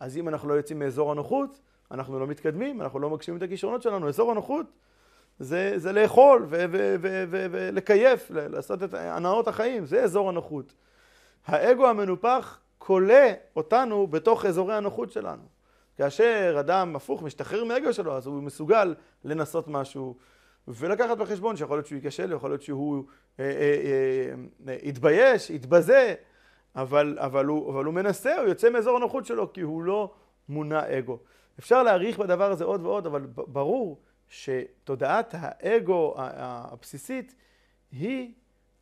אז 0.00 0.16
אם 0.16 0.28
אנחנו 0.28 0.48
לא 0.48 0.54
יוצאים 0.54 0.78
מאזור 0.78 1.12
הנוחות, 1.12 1.60
אנחנו 1.90 2.18
לא 2.18 2.26
מתקדמים, 2.26 2.82
אנחנו 2.82 2.98
לא 2.98 3.10
מגשימים 3.10 3.38
את 3.38 3.42
הכישרונות 3.42 3.82
שלנו. 3.82 4.08
אזור 4.08 4.30
הנוחות 4.30 4.66
זה, 5.38 5.72
זה 5.76 5.92
לאכול 5.92 6.46
ולקייף, 6.50 8.30
לעשות 8.30 8.82
את 8.82 8.94
הנאות 8.94 9.48
החיים, 9.48 9.86
זה 9.86 10.02
אזור 10.02 10.28
הנוחות. 10.28 10.74
האגו 11.46 11.86
המנופח 11.86 12.60
כולא 12.78 13.24
אותנו 13.56 14.06
בתוך 14.06 14.44
אזורי 14.44 14.74
הנוחות 14.74 15.10
שלנו. 15.10 15.42
כאשר 15.96 16.56
אדם 16.60 16.96
הפוך 16.96 17.22
משתחרר 17.22 17.64
מהאגו 17.64 17.92
שלו, 17.92 18.16
אז 18.16 18.26
הוא 18.26 18.42
מסוגל 18.42 18.94
לנסות 19.24 19.68
משהו 19.68 20.16
ולקחת 20.68 21.18
בחשבון 21.18 21.56
שיכול 21.56 21.76
להיות 21.76 21.86
שהוא 21.86 21.96
ייכשל, 21.96 22.32
יכול 22.32 22.50
להיות 22.50 22.62
שהוא 22.62 23.04
אה, 23.40 23.44
אה, 23.44 24.34
אה, 24.68 24.76
יתבייש, 24.82 25.50
יתבזה, 25.50 26.14
אבל, 26.76 27.18
אבל, 27.20 27.46
הוא, 27.46 27.72
אבל 27.72 27.84
הוא 27.84 27.94
מנסה, 27.94 28.40
הוא 28.40 28.48
יוצא 28.48 28.70
מאזור 28.70 28.96
הנוחות 28.96 29.26
שלו 29.26 29.52
כי 29.52 29.60
הוא 29.60 29.82
לא 29.82 30.14
מונע 30.48 30.98
אגו. 30.98 31.18
אפשר 31.58 31.82
להעריך 31.82 32.18
בדבר 32.18 32.50
הזה 32.50 32.64
עוד 32.64 32.80
ועוד, 32.80 33.06
אבל 33.06 33.26
ברור 33.26 34.00
שתודעת 34.28 35.34
האגו 35.38 36.14
הבסיסית 36.16 37.34
היא 37.92 38.32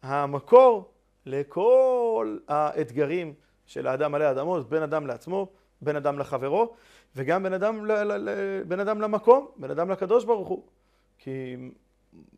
המקור 0.03 0.91
לכל 1.27 2.39
האתגרים 2.49 3.35
של 3.67 3.87
האדם 3.87 4.15
עלי 4.15 4.31
אדמות, 4.31 4.69
בין 4.69 4.83
אדם 4.83 5.07
לעצמו, 5.07 5.49
בין 5.81 5.97
אדם 5.97 6.19
לחברו, 6.19 6.75
וגם 7.17 7.43
בין 7.43 7.53
אדם, 7.53 7.89
בין 8.69 8.81
אדם 8.81 9.01
למקום, 9.01 9.49
בין 9.57 9.71
אדם 9.71 9.91
לקדוש 9.91 10.25
ברוך 10.25 10.49
הוא. 10.49 10.63
כי 11.19 11.57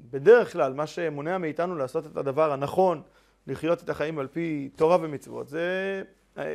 בדרך 0.01 0.53
כלל, 0.53 0.75
מה 0.75 0.87
שמונע 0.87 1.39
מאיתנו 1.39 1.77
לעשות 1.77 2.07
את 2.07 2.17
הדבר 2.17 2.53
הנכון, 2.53 3.03
לחיות 3.47 3.83
את 3.83 3.89
החיים 3.89 4.19
על 4.19 4.27
פי 4.27 4.71
תורה 4.77 4.99
ומצוות, 5.01 5.49
זה 5.49 6.03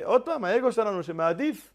עוד 0.04 0.26
פעם, 0.26 0.44
האגו 0.44 0.72
שלנו 0.72 1.04
שמעדיף 1.04 1.74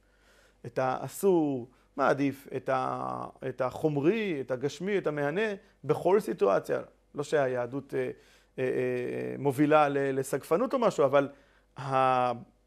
את 0.66 0.78
האסור, 0.78 1.68
מעדיף 1.96 2.48
את, 2.56 2.68
ה, 2.68 3.24
את 3.48 3.60
החומרי, 3.60 4.40
את 4.40 4.50
הגשמי, 4.50 4.98
את 4.98 5.06
המהנה, 5.06 5.54
בכל 5.84 6.20
סיטואציה. 6.20 6.80
לא 7.14 7.22
שהיהדות 7.22 7.94
אה, 7.94 8.00
אה, 8.00 8.10
אה, 8.58 9.34
מובילה 9.38 9.88
לסגפנות 9.88 10.74
או 10.74 10.78
משהו, 10.78 11.04
אבל 11.04 11.28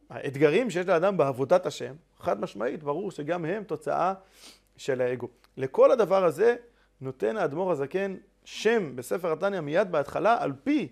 האתגרים 0.09 0.69
שיש 0.69 0.88
לאדם 0.88 1.17
בעבודת 1.17 1.65
השם, 1.65 1.93
חד 2.19 2.41
משמעית, 2.41 2.83
ברור 2.83 3.12
שגם 3.12 3.45
הם 3.45 3.63
תוצאה 3.63 4.13
של 4.77 5.01
האגו. 5.01 5.27
לכל 5.57 5.91
הדבר 5.91 6.25
הזה 6.25 6.55
נותן 7.01 7.38
האדמו"ר 7.38 7.71
הזקן 7.71 8.15
שם 8.43 8.95
בספר 8.95 9.31
התניא 9.31 9.59
מיד 9.59 9.91
בהתחלה, 9.91 10.38
על 10.39 10.53
פי, 10.63 10.88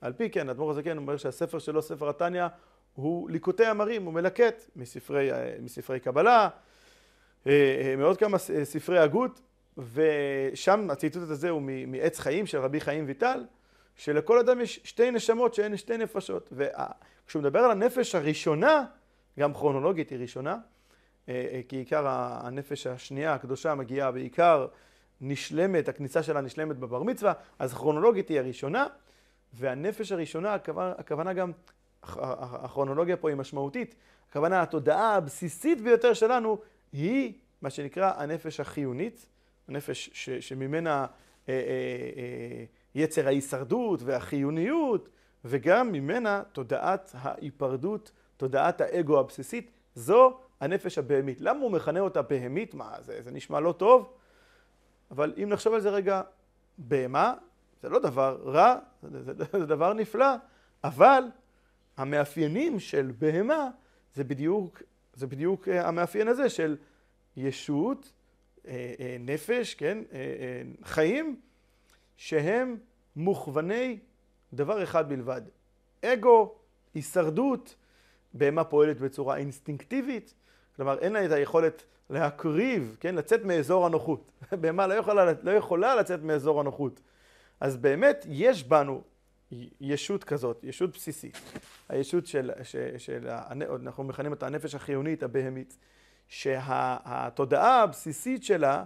על 0.00 0.12
פי, 0.12 0.30
כן, 0.30 0.48
האדמו"ר 0.48 0.70
הזקן 0.70 0.96
אומר 0.96 1.16
שהספר 1.16 1.58
שלו, 1.58 1.82
ספר 1.82 2.08
התניא, 2.08 2.46
הוא 2.94 3.30
ליקוטי 3.30 3.70
אמרים, 3.70 4.04
הוא 4.04 4.14
מלקט 4.14 4.70
מספרי, 4.76 5.30
מספרי 5.62 6.00
קבלה, 6.00 6.38
אה, 6.38 6.44
אה, 6.44 6.48
מעוד 7.98 8.16
כמה 8.18 8.38
ספרי 8.38 8.98
הגות, 8.98 9.40
ושם 9.78 10.90
הציטוט 10.90 11.30
הזה 11.30 11.50
הוא 11.50 11.62
מעץ 11.86 12.18
חיים 12.18 12.46
של 12.46 12.58
רבי 12.58 12.80
חיים 12.80 13.04
ויטל, 13.06 13.44
שלכל 13.96 14.38
אדם 14.38 14.60
יש 14.60 14.80
שתי 14.84 15.10
נשמות 15.10 15.54
שהן 15.54 15.76
שתי 15.76 15.96
נפשות. 15.96 16.52
וכשהוא 16.52 17.40
מדבר 17.42 17.58
על 17.58 17.70
הנפש 17.70 18.14
הראשונה, 18.14 18.84
גם 19.38 19.54
כרונולוגית 19.54 20.10
היא 20.10 20.18
ראשונה, 20.18 20.56
אה, 21.28 21.60
כי 21.68 21.76
עיקר 21.76 22.04
הנפש 22.08 22.86
השנייה, 22.86 23.34
הקדושה, 23.34 23.74
מגיעה 23.74 24.10
בעיקר 24.10 24.66
נשלמת, 25.20 25.88
הכניסה 25.88 26.22
שלה 26.22 26.40
נשלמת 26.40 26.76
בבר 26.76 27.02
מצווה, 27.02 27.32
אז 27.58 27.74
כרונולוגית 27.74 28.28
היא 28.28 28.38
הראשונה, 28.38 28.86
והנפש 29.52 30.12
הראשונה, 30.12 30.56
הכוונה 30.98 31.32
גם, 31.32 31.52
הכרונולוגיה 32.02 33.16
פה 33.16 33.28
היא 33.28 33.36
משמעותית, 33.36 33.94
הכוונה 34.30 34.62
התודעה 34.62 35.14
הבסיסית 35.16 35.80
ביותר 35.80 36.14
שלנו 36.14 36.58
היא 36.92 37.32
מה 37.62 37.70
שנקרא 37.70 38.12
הנפש 38.16 38.60
החיונית, 38.60 39.26
הנפש 39.68 40.10
ש, 40.12 40.30
שממנה 40.30 41.06
אה, 41.48 41.54
אה, 41.54 41.54
אה, 42.16 42.64
יצר 42.94 43.26
ההישרדות 43.26 44.02
והחיוניות, 44.02 45.08
וגם 45.44 45.92
ממנה 45.92 46.42
תודעת 46.52 47.10
ההיפרדות, 47.14 48.12
תודעת 48.36 48.80
האגו 48.80 49.20
הבסיסית, 49.20 49.70
זו 49.94 50.38
הנפש 50.60 50.98
הבהמית. 50.98 51.40
למה 51.40 51.60
הוא 51.60 51.70
מכנה 51.70 52.00
אותה 52.00 52.22
בהמית? 52.22 52.74
מה, 52.74 52.94
זה, 53.00 53.22
זה 53.22 53.30
נשמע 53.30 53.60
לא 53.60 53.72
טוב? 53.72 54.12
אבל 55.10 55.34
אם 55.42 55.48
נחשוב 55.48 55.74
על 55.74 55.80
זה 55.80 55.90
רגע, 55.90 56.22
בהמה 56.78 57.34
זה 57.82 57.88
לא 57.88 57.98
דבר 57.98 58.40
רע, 58.44 58.76
זה, 59.02 59.22
זה, 59.22 59.32
זה 59.52 59.66
דבר 59.66 59.92
נפלא, 59.92 60.34
אבל 60.84 61.24
המאפיינים 61.96 62.80
של 62.80 63.12
בהמה 63.18 63.68
זה 64.14 64.24
בדיוק, 64.24 64.82
זה 65.20 65.26
בדיוק 65.26 65.68
אה, 65.68 65.88
המאפיין 65.88 66.28
הזה 66.28 66.48
של 66.48 66.76
ישות, 67.36 68.12
אה, 68.68 68.94
אה, 69.00 69.16
נפש, 69.20 69.74
כן, 69.74 69.98
חיים, 70.84 71.40
שהם 72.16 72.76
מוכווני 73.16 73.98
דבר 74.52 74.82
אחד 74.82 75.08
בלבד, 75.08 75.42
אגו, 76.04 76.54
הישרדות, 76.94 77.76
בהמה 78.34 78.64
פועלת 78.64 79.00
בצורה 79.00 79.36
אינסטינקטיבית, 79.36 80.34
כלומר 80.76 80.98
אין 80.98 81.12
לה 81.12 81.24
את 81.24 81.32
היכולת 81.32 81.84
להקריב, 82.10 82.96
כן, 83.00 83.14
לצאת 83.14 83.44
מאזור 83.44 83.86
הנוחות. 83.86 84.32
בהמה 84.60 84.86
לא 84.86 84.94
לא 85.42 85.50
יכולה 85.50 85.94
לצאת 85.94 86.22
מאזור 86.22 86.60
הנוחות. 86.60 87.00
אז 87.60 87.76
באמת 87.76 88.26
יש 88.28 88.64
בנו 88.64 89.02
ישות 89.80 90.24
כזאת, 90.24 90.64
ישות 90.64 90.92
בסיסית. 90.92 91.38
הישות 91.88 92.26
של, 92.26 92.50
של, 92.62 92.98
של 92.98 93.28
אנחנו 93.84 94.04
מכנים 94.04 94.32
אותה 94.32 94.46
הנפש 94.46 94.74
החיונית, 94.74 95.22
הבהמית, 95.22 95.76
שהתודעה 96.28 97.82
הבסיסית 97.82 98.44
שלה 98.44 98.84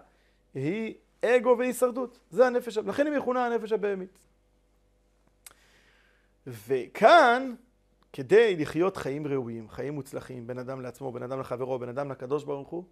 היא 0.54 0.94
אגו 1.24 1.56
והישרדות. 1.58 2.18
זה 2.30 2.46
הנפש, 2.46 2.78
לכן 2.78 3.06
היא 3.06 3.18
מכונה 3.18 3.46
הנפש 3.46 3.72
הבהמית. 3.72 4.18
וכאן, 6.46 7.54
כדי 8.12 8.56
לחיות 8.56 8.96
חיים 8.96 9.26
ראויים, 9.26 9.70
חיים 9.70 9.94
מוצלחים, 9.94 10.46
בין 10.46 10.58
אדם 10.58 10.80
לעצמו, 10.80 11.12
בין 11.12 11.22
אדם 11.22 11.40
לחברו, 11.40 11.78
בין 11.78 11.88
אדם 11.88 12.10
לקדוש 12.10 12.44
ברוך 12.44 12.68
הוא, 12.68 12.84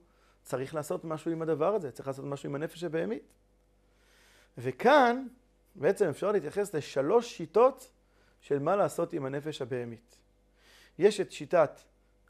צריך 0.42 0.74
לעשות 0.74 1.04
משהו 1.04 1.30
עם 1.30 1.42
הדבר 1.42 1.74
הזה, 1.74 1.90
צריך 1.90 2.08
לעשות 2.08 2.24
משהו 2.24 2.48
עם 2.48 2.54
הנפש 2.54 2.84
הבהמית. 2.84 3.22
וכאן, 4.58 5.26
בעצם 5.74 6.08
אפשר 6.08 6.32
להתייחס 6.32 6.74
לשלוש 6.74 7.36
שיטות 7.36 7.90
של 8.40 8.58
מה 8.58 8.76
לעשות 8.76 9.12
עם 9.12 9.24
הנפש 9.24 9.62
הבהמית. 9.62 10.18
יש 10.98 11.20
את 11.20 11.32
שיטת 11.32 11.80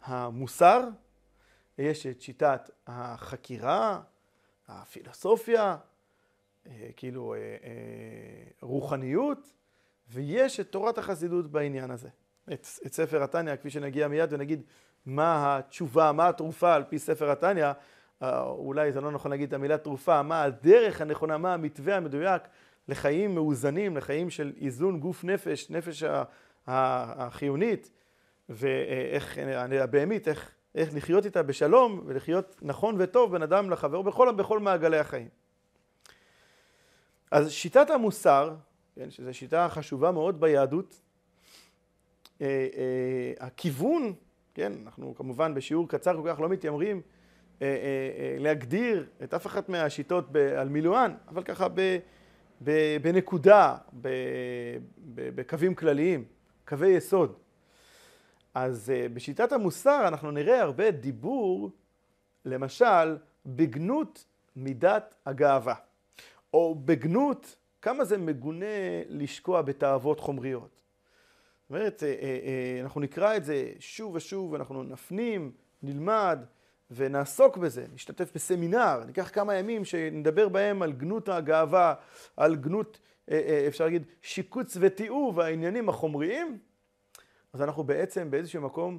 המוסר, 0.05 0.89
יש 1.79 2.07
את 2.07 2.21
שיטת 2.21 2.71
החקירה, 2.87 4.01
הפילוסופיה, 4.69 5.77
אה, 6.67 6.89
כאילו 6.97 7.35
אה, 7.35 7.39
אה, 7.39 7.47
רוחניות, 8.63 9.53
ויש 10.09 10.61
את 10.61 10.73
תורת 10.73 10.99
החסידות 10.99 11.51
בעניין 11.51 11.91
הזה. 11.91 12.09
את, 12.53 12.67
את 12.87 12.93
ספר 12.93 13.23
התניא, 13.23 13.57
כפי 13.57 13.71
שנגיע 13.71 14.09
מיד 14.09 14.33
ונגיד 14.33 14.63
מה 15.07 15.59
התשובה, 15.59 16.13
מה 16.13 16.29
התרופה 16.29 16.75
על 16.75 16.85
פי 16.85 16.99
ספר 16.99 17.31
התניא, 17.31 17.73
אולי 18.43 18.93
זה 18.93 19.01
לא 19.01 19.11
נכון 19.11 19.31
להגיד 19.31 19.49
את 19.49 19.53
המילה 19.53 19.79
תרופה, 19.79 20.23
מה 20.23 20.43
הדרך 20.43 21.01
הנכונה, 21.01 21.39
מה 21.39 21.55
המתווה 21.55 21.97
המדויק 21.97 22.43
לחיים 22.89 23.35
מאוזנים, 23.35 23.97
לחיים 23.97 24.31
של 24.31 24.53
איזון 24.61 25.01
גוף 25.01 25.25
נפש, 25.25 25.71
נפש 25.71 26.05
החיונית, 26.67 27.91
ואיך, 28.49 29.39
הבהמית, 29.81 30.29
איך, 30.29 30.55
איך 30.75 30.95
לחיות 30.95 31.25
איתה 31.25 31.43
בשלום 31.43 32.03
ולחיות 32.07 32.59
נכון 32.63 32.95
וטוב 32.99 33.33
בין 33.33 33.43
אדם 33.43 33.71
לחבר 33.71 34.03
בכל, 34.03 34.33
בכל 34.33 34.59
מעגלי 34.59 34.99
החיים. 34.99 35.29
אז 37.31 37.51
שיטת 37.51 37.91
המוסר, 37.91 38.55
כן, 38.95 39.11
שזו 39.11 39.35
שיטה 39.35 39.69
חשובה 39.69 40.11
מאוד 40.11 40.41
ביהדות, 40.41 41.01
אה, 42.41 42.47
אה, 42.47 43.47
הכיוון, 43.47 44.13
כן, 44.55 44.73
אנחנו 44.85 45.15
כמובן 45.15 45.55
בשיעור 45.55 45.89
קצר 45.89 46.17
כל 46.23 46.29
כך 46.33 46.41
לא 46.41 46.49
מתיימרים 46.49 47.01
אה, 47.63 48.37
להגדיר 48.39 49.07
את 49.23 49.35
אף 49.35 49.47
אחת 49.47 49.69
מהשיטות 49.69 50.37
על 50.59 50.69
מילואן, 50.69 51.15
אבל 51.29 51.43
ככה 51.43 51.69
ב... 51.75 51.99
בנקודה, 53.03 53.77
בקווים 55.15 55.75
כלליים, 55.75 56.25
קווי 56.65 56.89
יסוד. 56.89 57.37
אז 58.55 58.91
אה, 58.91 59.09
בשיטת 59.09 59.53
המוסר 59.53 60.09
אנחנו 60.09 60.31
נראה 60.31 60.63
הרבה 60.63 60.91
דיבור, 60.91 61.71
למשל, 62.45 63.17
בגנות 63.47 64.25
מידת 64.57 65.15
הגאווה, 65.27 65.75
או 66.55 66.75
בגנות 66.85 67.57
כמה 67.83 68.05
זה 68.05 68.19
מגונה 68.19 68.67
לשקוע 69.09 69.63
בתאוות 69.63 70.21
חומריות. 70.21 70.83
זאת 71.63 71.71
אומרת, 71.71 72.03
אה, 72.03 72.09
אה, 72.09 72.81
אנחנו 72.83 73.01
נקרא 73.01 73.37
את 73.37 73.45
זה 73.45 73.73
שוב 73.79 74.15
ושוב, 74.15 74.55
אנחנו 74.55 74.83
נפנים, 74.83 75.53
נלמד, 75.83 76.39
ונעסוק 76.95 77.57
בזה, 77.57 77.85
נשתתף 77.95 78.35
בסמינר, 78.35 79.05
ניקח 79.07 79.31
כמה 79.33 79.55
ימים 79.55 79.85
שנדבר 79.85 80.49
בהם 80.49 80.83
על 80.83 80.93
גנות 80.93 81.29
הגאווה, 81.29 81.95
על 82.37 82.57
גנות, 82.57 82.99
אה, 83.31 83.41
אה, 83.47 83.65
אפשר 83.69 83.85
להגיד, 83.85 84.07
שיקוץ 84.23 84.77
ותיעוב 84.81 85.41
העניינים 85.41 85.89
החומריים, 85.89 86.59
אז 87.53 87.63
אנחנו 87.63 87.85
בעצם 87.85 88.31
באיזשהו 88.31 88.63
מקום 88.63 88.99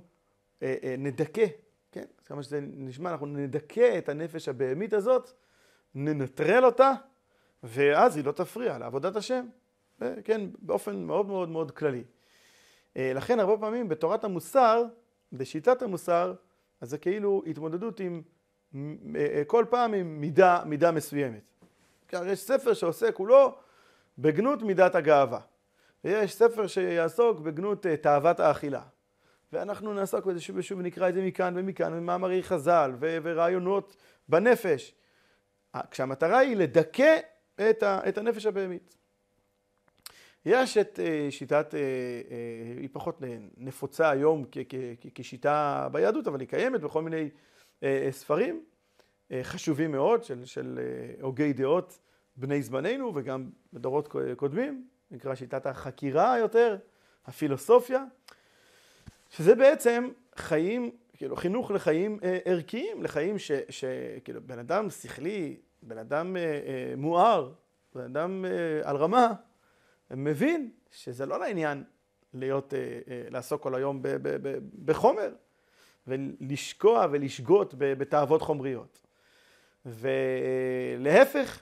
אה, 0.64 0.96
נדכא, 0.98 1.46
כן? 1.92 2.06
כמה 2.26 2.44
שזה 2.44 2.60
נשמע, 2.62 3.12
אנחנו 3.12 3.26
נדכא 3.26 3.98
את 3.98 4.10
הנפש 4.10 4.48
הבהמית 4.48 4.94
הזאת, 4.94 5.32
ננטרל 5.96 6.66
אותה, 6.66 6.92
ואז 7.64 8.16
היא 8.16 8.26
לא 8.26 8.32
תפריע 8.32 8.78
לעבודת 8.78 9.16
השם, 9.16 9.46
כן? 10.24 10.42
באופן 10.60 11.04
מאוד 11.04 11.26
מאוד 11.26 11.50
מאוד 11.50 11.72
כללי. 11.72 12.04
לכן 12.96 13.40
הרבה 13.40 13.58
פעמים 13.58 13.90
בתורת 13.90 14.24
המוסר, 14.24 14.84
בשיטת 15.34 15.82
המוסר, 15.82 16.34
אז 16.84 16.90
זה 16.90 16.98
כאילו 16.98 17.44
התמודדות 17.48 18.00
עם, 18.00 18.22
אה, 18.76 18.80
אה, 19.16 19.44
כל 19.48 19.66
פעם 19.70 19.94
עם 19.94 20.22
מידה, 20.22 20.62
מידה 20.66 20.92
מסוימת. 20.92 21.42
יש 22.14 22.40
ספר 22.40 22.74
שעוסק 22.74 23.14
כולו 23.14 23.56
בגנות 24.18 24.62
מידת 24.62 24.96
הגאווה. 24.96 25.40
ויש 26.04 26.34
ספר 26.36 26.68
שיעסוק 26.68 27.40
בגנות 27.40 27.86
אה, 27.86 27.98
תאוות 27.98 28.40
האכילה. 28.40 28.82
ואנחנו 29.54 29.94
נעסוק 29.94 30.26
בזה 30.26 30.42
שוב 30.42 30.58
ושוב 30.58 30.80
ונקרא 30.80 31.10
את 31.10 31.14
זה 31.14 31.22
מכאן 31.22 31.54
ומכאן, 31.58 31.94
ומאמרי 31.94 32.44
חז"ל 32.44 32.92
ו- 33.00 33.18
ורעיונות 33.24 33.96
בנפש. 34.30 34.96
כשהמטרה 35.92 36.38
היא 36.38 36.56
לדכא 36.58 37.18
את, 37.70 37.84
ה- 37.84 38.10
את 38.10 38.18
הנפש 38.18 38.46
הבהמית. 38.46 38.96
יש 40.46 40.78
את 40.78 41.00
אה, 41.00 41.28
שיטת, 41.30 41.76
אה, 41.76 41.80
אה, 41.80 42.82
היא 42.82 42.90
פחות 42.92 43.22
נפוצה 43.58 44.10
היום 44.10 44.46
כשיטה 45.16 45.88
ביהדות, 45.92 46.28
אבל 46.28 46.40
היא 46.40 46.48
קיימת 46.48 46.82
בכל 46.82 47.02
מיני 47.02 47.30
ספרים 48.12 48.64
חשובים 49.44 49.92
מאוד 49.92 50.24
של, 50.24 50.46
של 50.46 50.80
הוגי 51.22 51.54
דעות 51.54 52.00
בני 52.36 52.62
זמננו 52.62 53.12
וגם 53.16 53.50
בדורות 53.74 54.16
קודמים, 54.36 54.88
נקרא 55.12 55.36
שיטת 55.36 55.66
החקירה 55.66 56.38
יותר, 56.40 56.78
הפילוסופיה, 57.26 58.04
שזה 59.30 59.56
בעצם 59.56 60.10
חיים, 60.36 60.92
כאילו 61.14 61.36
חינוך 61.36 61.72
לחיים 61.72 62.20
ערכיים, 62.46 63.04
לחיים 63.04 63.36
שכאילו 63.70 64.42
בן 64.46 64.60
אדם 64.60 64.90
שכלי, 64.90 65.58
בן 65.84 65.98
אדם 65.98 66.36
מואר, 66.98 67.52
בן 67.96 68.04
אדם 68.04 68.46
על 68.84 68.96
רמה, 68.96 69.34
מבין 70.12 70.72
שזה 70.92 71.26
לא 71.26 71.40
לעניין 71.40 71.84
להיות, 72.34 72.74
אה, 72.74 72.80
אה, 72.80 73.24
לעסוק 73.30 73.62
כל 73.62 73.76
היום 73.76 74.02
ב, 74.02 74.08
ב, 74.08 74.30
ב, 74.42 74.58
בחומר 74.86 75.34
ולשקוע 76.08 77.08
ולשגות 77.12 77.74
בתאוות 77.78 78.42
חומריות. 78.42 79.00
ולהפך, 79.86 81.62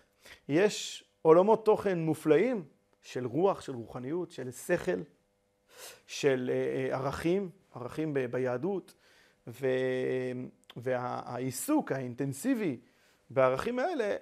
יש 0.49 1.03
עולמות 1.21 1.65
תוכן 1.65 1.99
מופלאים 1.99 2.63
של 3.01 3.25
רוח, 3.25 3.61
של 3.61 3.75
רוחניות, 3.75 4.31
של 4.31 4.51
שכל, 4.51 5.01
של 6.07 6.51
אה, 6.53 6.55
אה, 6.55 6.97
ערכים, 6.97 7.49
ערכים 7.75 8.13
ביהדות, 8.31 8.93
והעיסוק 10.75 11.91
האינטנסיבי 11.91 12.79
בערכים 13.29 13.79
האלה, 13.79 14.15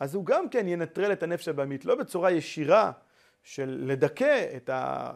אז 0.00 0.14
הוא 0.14 0.26
גם 0.26 0.48
כן 0.48 0.68
ינטרל 0.68 1.12
את 1.12 1.22
הנפש 1.22 1.48
הבהמית, 1.48 1.84
לא 1.84 1.94
בצורה 1.94 2.30
ישירה 2.30 2.92
של 3.46 3.78
לדכא 3.86 4.56
את, 4.56 4.68
ה... 4.68 5.12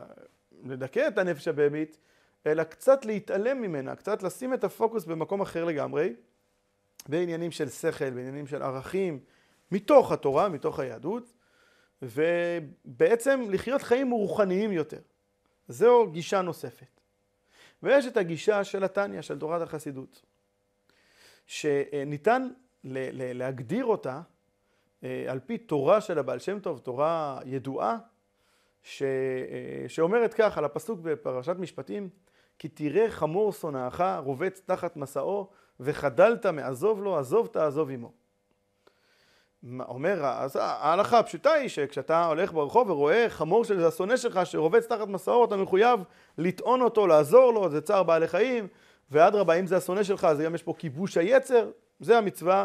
לדכא 0.65 1.09
את 1.09 1.19
הנפש 1.19 1.49
הבהמית, 1.49 1.99
אלא 2.47 2.65
קצת 2.65 3.05
להתעלם 3.05 3.63
ממנה, 3.63 3.97
קצת 3.97 4.23
לשים 4.23 4.55
את 4.55 4.65
הפוקוס 4.65 5.05
במקום 5.05 5.41
אחר 5.41 5.65
לגמרי, 5.65 6.15
בעניינים 7.09 7.51
של 7.51 7.69
שכל, 7.69 8.11
בעניינים 8.11 8.47
של 8.47 8.63
ערכים, 8.63 9.21
מתוך 9.73 10.13
התורה, 10.13 10.49
מתוך 10.49 10.79
היהדות, 10.79 11.33
ובעצם 12.03 13.41
לחיות 13.51 13.83
חיים 13.83 14.11
רוחניים 14.11 14.73
יותר. 14.73 15.01
זו 15.69 16.11
גישה 16.11 16.43
נוספת. 16.43 17.01
ויש 17.83 18.07
את 18.07 18.17
הגישה 18.17 18.65
של 18.65 18.85
התניא, 18.85 19.23
של 19.23 19.39
תורת 19.39 19.63
החסידות, 19.63 20.23
שניתן 21.47 22.49
להגדיר 23.35 23.85
אותה 23.85 24.21
אה, 25.05 25.25
על 25.29 25.41
פי 25.41 25.59
תורה 25.59 26.01
של 26.01 26.19
הבעל 26.19 26.39
שם 26.39 26.61
טוב, 26.61 26.79
תורה 26.79 27.41
ידועה, 27.45 27.99
ש... 28.83 29.03
אה, 29.03 29.89
שאומרת 29.89 30.35
כך 30.35 30.59
על 30.59 30.65
הפסוק 30.65 31.01
בפרשת 31.01 31.57
משפטים, 31.59 32.09
כי 32.59 32.69
תראה 32.69 33.11
חמור 33.11 33.53
שונאך 33.53 34.05
רובץ 34.25 34.63
תחת 34.67 34.97
מסעו 34.97 35.49
וחדלת 35.81 36.47
מעזוב 36.47 37.03
לו, 37.03 37.19
עזוב 37.19 37.47
תעזוב 37.47 37.91
עמו. 37.91 38.13
אומר, 39.81 40.27
אז 40.27 40.57
ההלכה 40.61 41.19
הפשוטה 41.19 41.53
היא 41.53 41.69
שכשאתה 41.69 42.25
הולך 42.25 42.53
ברחוב 42.53 42.91
ורואה 42.91 43.27
חמור 43.29 43.65
של 43.65 43.85
השונא 43.85 44.17
שלך 44.17 44.41
שרובץ 44.45 44.87
תחת 44.87 45.09
מסעו, 45.09 45.45
אתה 45.45 45.57
מחויב 45.57 46.01
לטעון 46.39 46.81
אותו, 46.81 47.07
לעזור 47.07 47.53
לו, 47.53 47.71
זה 47.71 47.81
צער 47.81 48.03
בעלי 48.03 48.29
חיים, 48.29 48.69
ואדרבה, 49.11 49.55
אם 49.55 49.67
זה 49.67 49.77
השונא 49.77 50.03
שלך, 50.03 50.25
אז 50.25 50.41
גם 50.41 50.55
יש 50.55 50.63
פה 50.63 50.75
כיבוש 50.79 51.17
היצר, 51.17 51.71
זה 52.01 52.19
המצווה 52.19 52.65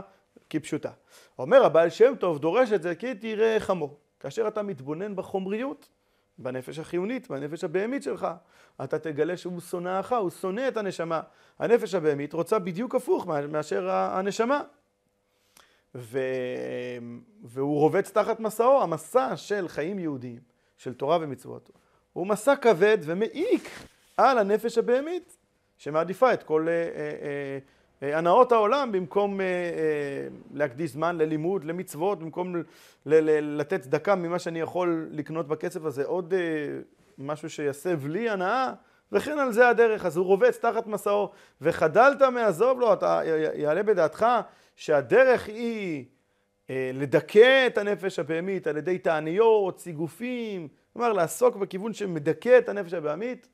כפשוטה. 0.49 0.91
אומר 1.39 1.65
הבעל 1.65 1.89
שם 1.89 2.13
טוב, 2.19 2.39
דורש 2.39 2.71
את 2.71 2.81
זה 2.81 2.95
כי 2.95 3.15
תראה 3.15 3.59
חמור. 3.59 3.97
כאשר 4.19 4.47
אתה 4.47 4.61
מתבונן 4.61 5.15
בחומריות, 5.15 5.89
בנפש 6.37 6.79
החיונית, 6.79 7.27
בנפש 7.29 7.63
הבהמית 7.63 8.03
שלך, 8.03 8.27
אתה 8.83 8.99
תגלה 8.99 9.37
שהוא 9.37 9.61
שונאך, 9.61 10.13
הוא 10.13 10.29
שונא 10.29 10.67
את 10.67 10.77
הנשמה. 10.77 11.21
הנפש 11.59 11.93
הבהמית 11.93 12.33
רוצה 12.33 12.59
בדיוק 12.59 12.95
הפוך 12.95 13.27
מאשר 13.27 13.89
הנשמה. 13.89 14.61
ו... 15.95 16.19
והוא 17.43 17.79
רובץ 17.79 18.11
תחת 18.11 18.39
מסעו, 18.39 18.81
המסע 18.81 19.37
של 19.37 19.67
חיים 19.67 19.99
יהודיים, 19.99 20.39
של 20.77 20.93
תורה 20.93 21.17
ומצוות. 21.21 21.69
הוא 22.13 22.27
מסע 22.27 22.55
כבד 22.55 22.97
ומעיק 23.01 23.69
על 24.17 24.37
הנפש 24.37 24.77
הבהמית, 24.77 25.37
שמעדיפה 25.77 26.33
את 26.33 26.43
כל 26.43 26.67
אה, 26.67 26.73
אה, 26.73 27.59
הנאות 28.01 28.51
העולם 28.51 28.91
במקום 28.91 29.39
להקדיש 30.53 30.91
זמן 30.91 31.17
ללימוד, 31.17 31.63
למצוות, 31.63 32.19
במקום 32.19 32.55
לתת 33.05 33.81
צדקה 33.81 34.15
ממה 34.15 34.39
שאני 34.39 34.59
יכול 34.59 35.07
לקנות 35.11 35.47
בכסף 35.47 35.85
הזה, 35.85 36.05
עוד 36.05 36.33
משהו 37.17 37.49
שיסב 37.49 38.07
לי 38.07 38.29
הנאה, 38.29 38.73
וכן 39.11 39.39
על 39.39 39.51
זה 39.51 39.69
הדרך. 39.69 40.05
אז 40.05 40.17
הוא 40.17 40.25
רובץ 40.25 40.57
תחת 40.57 40.87
מסעו, 40.87 41.31
וחדלת 41.61 42.21
מעזוב 42.21 42.79
לו, 42.79 42.93
אתה 42.93 43.21
יעלה 43.53 43.83
בדעתך 43.83 44.25
שהדרך 44.75 45.47
היא 45.47 46.05
אה, 46.69 46.91
לדכא 46.93 47.67
את 47.67 47.77
הנפש 47.77 48.19
הבהמית 48.19 48.67
על 48.67 48.77
ידי 48.77 48.97
תעניות, 48.97 49.79
סיגופים, 49.79 50.67
כלומר 50.93 51.13
לעסוק 51.13 51.55
בכיוון 51.55 51.93
שמדכא 51.93 52.57
את 52.57 52.69
הנפש 52.69 52.93
הבהמית. 52.93 53.47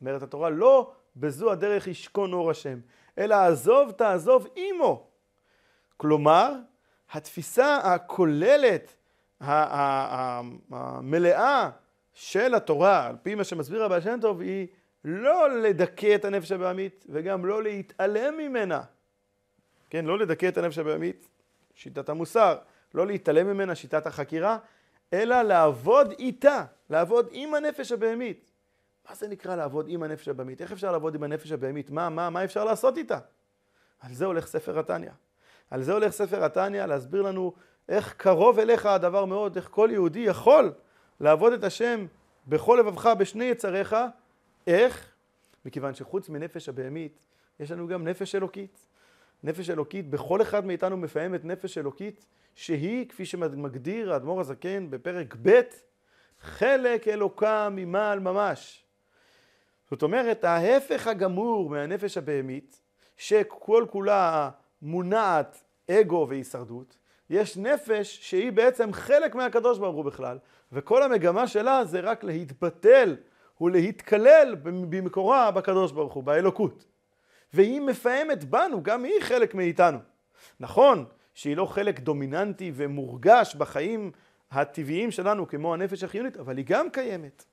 אומרת 0.00 0.22
התורה, 0.22 0.50
לא 0.50 0.92
בזו 1.16 1.52
הדרך 1.52 1.86
ישכון 1.86 2.32
אור 2.32 2.50
השם, 2.50 2.78
אלא 3.18 3.34
עזוב 3.34 3.90
תעזוב 3.90 4.46
עמו. 4.56 5.06
כלומר, 5.96 6.52
התפיסה 7.12 7.76
הכוללת, 7.76 8.94
המלאה 10.70 11.70
של 12.12 12.54
התורה, 12.54 13.06
על 13.06 13.16
פי 13.22 13.34
מה 13.34 13.44
שמסביר 13.44 13.84
הבעל 13.84 14.00
שם 14.00 14.18
טוב, 14.20 14.40
היא 14.40 14.66
לא 15.04 15.60
לדכא 15.60 16.14
את 16.14 16.24
הנפש 16.24 16.52
הבהמית 16.52 17.04
וגם 17.08 17.46
לא 17.46 17.62
להתעלם 17.62 18.36
ממנה. 18.36 18.82
כן, 19.90 20.04
לא 20.04 20.18
לדכא 20.18 20.48
את 20.48 20.58
הנפש 20.58 20.78
הבהמית, 20.78 21.28
שיטת 21.74 22.08
המוסר, 22.08 22.58
לא 22.94 23.06
להתעלם 23.06 23.46
ממנה, 23.46 23.74
שיטת 23.74 24.06
החקירה, 24.06 24.58
אלא 25.12 25.42
לעבוד 25.42 26.10
איתה, 26.18 26.64
לעבוד 26.90 27.28
עם 27.30 27.54
הנפש 27.54 27.92
הבהמית. 27.92 28.47
מה 29.08 29.14
זה 29.14 29.28
נקרא 29.28 29.56
לעבוד 29.56 29.86
עם 29.88 30.02
הנפש 30.02 30.28
הבהמית? 30.28 30.62
איך 30.62 30.72
אפשר 30.72 30.92
לעבוד 30.92 31.14
עם 31.14 31.22
הנפש 31.22 31.52
הבהמית? 31.52 31.90
מה, 31.90 32.08
מה, 32.08 32.30
מה 32.30 32.44
אפשר 32.44 32.64
לעשות 32.64 32.96
איתה? 32.96 33.18
על 34.00 34.14
זה 34.14 34.24
הולך 34.24 34.46
ספר 34.46 34.78
התניא. 34.78 35.10
על 35.70 35.82
זה 35.82 35.92
הולך 35.92 36.12
ספר 36.12 36.44
התניא 36.44 36.86
להסביר 36.86 37.22
לנו 37.22 37.52
איך 37.88 38.14
קרוב 38.16 38.58
אליך 38.58 38.86
הדבר 38.86 39.24
מאוד, 39.24 39.56
איך 39.56 39.68
כל 39.70 39.88
יהודי 39.92 40.20
יכול 40.20 40.72
לעבוד 41.20 41.52
את 41.52 41.64
השם 41.64 42.06
בכל 42.46 42.76
לבבך, 42.80 43.06
בשני 43.18 43.44
יצריך. 43.44 43.96
איך? 44.66 45.12
מכיוון 45.64 45.94
שחוץ 45.94 46.28
מנפש 46.28 46.68
הבהמית, 46.68 47.18
יש 47.60 47.70
לנו 47.70 47.88
גם 47.88 48.08
נפש 48.08 48.34
אלוקית. 48.34 48.86
נפש 49.42 49.70
אלוקית, 49.70 50.10
בכל 50.10 50.42
אחד 50.42 50.66
מאיתנו 50.66 50.96
מפעמת 50.96 51.44
נפש 51.44 51.78
אלוקית, 51.78 52.24
שהיא, 52.54 53.08
כפי 53.08 53.24
שמגדיר 53.24 54.12
האדמו"ר 54.12 54.40
הזקן 54.40 54.90
בפרק 54.90 55.36
ב', 55.42 55.60
חלק 56.40 57.08
אלוקה 57.08 57.68
ממעל 57.72 58.20
ממש. 58.20 58.87
זאת 59.90 60.02
אומרת, 60.02 60.44
ההפך 60.44 61.06
הגמור 61.06 61.70
מהנפש 61.70 62.18
הבהמית, 62.18 62.80
שכל 63.16 63.84
כולה 63.90 64.50
מונעת 64.82 65.64
אגו 65.90 66.26
והישרדות, 66.28 66.96
יש 67.30 67.56
נפש 67.56 68.18
שהיא 68.22 68.52
בעצם 68.52 68.92
חלק 68.92 69.34
מהקדוש 69.34 69.78
ברוך 69.78 69.96
הוא 69.96 70.04
בכלל, 70.04 70.38
וכל 70.72 71.02
המגמה 71.02 71.48
שלה 71.48 71.84
זה 71.84 72.00
רק 72.00 72.24
להתבטל 72.24 73.16
ולהתקלל 73.60 74.56
במקורה 74.62 75.50
בקדוש 75.50 75.92
ברוך 75.92 76.14
הוא, 76.14 76.24
באלוקות. 76.24 76.84
והיא 77.52 77.80
מפעמת 77.80 78.44
בנו, 78.44 78.82
גם 78.82 79.04
היא 79.04 79.20
חלק 79.20 79.54
מאיתנו. 79.54 79.98
נכון 80.60 81.04
שהיא 81.34 81.56
לא 81.56 81.66
חלק 81.66 82.00
דומיננטי 82.00 82.72
ומורגש 82.74 83.54
בחיים 83.54 84.10
הטבעיים 84.50 85.10
שלנו 85.10 85.48
כמו 85.48 85.74
הנפש 85.74 86.04
החיונית, 86.04 86.36
אבל 86.36 86.56
היא 86.56 86.64
גם 86.68 86.90
קיימת. 86.90 87.44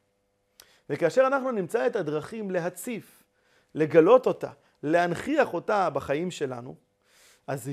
וכאשר 0.89 1.27
אנחנו 1.27 1.51
נמצא 1.51 1.87
את 1.87 1.95
הדרכים 1.95 2.51
להציף, 2.51 3.23
לגלות 3.75 4.27
אותה, 4.27 4.49
להנכיח 4.83 5.53
אותה 5.53 5.89
בחיים 5.89 6.31
שלנו, 6.31 6.75
אז 7.47 7.71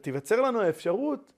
תיווצר 0.00 0.40
לנו 0.40 0.60
האפשרות 0.60 1.32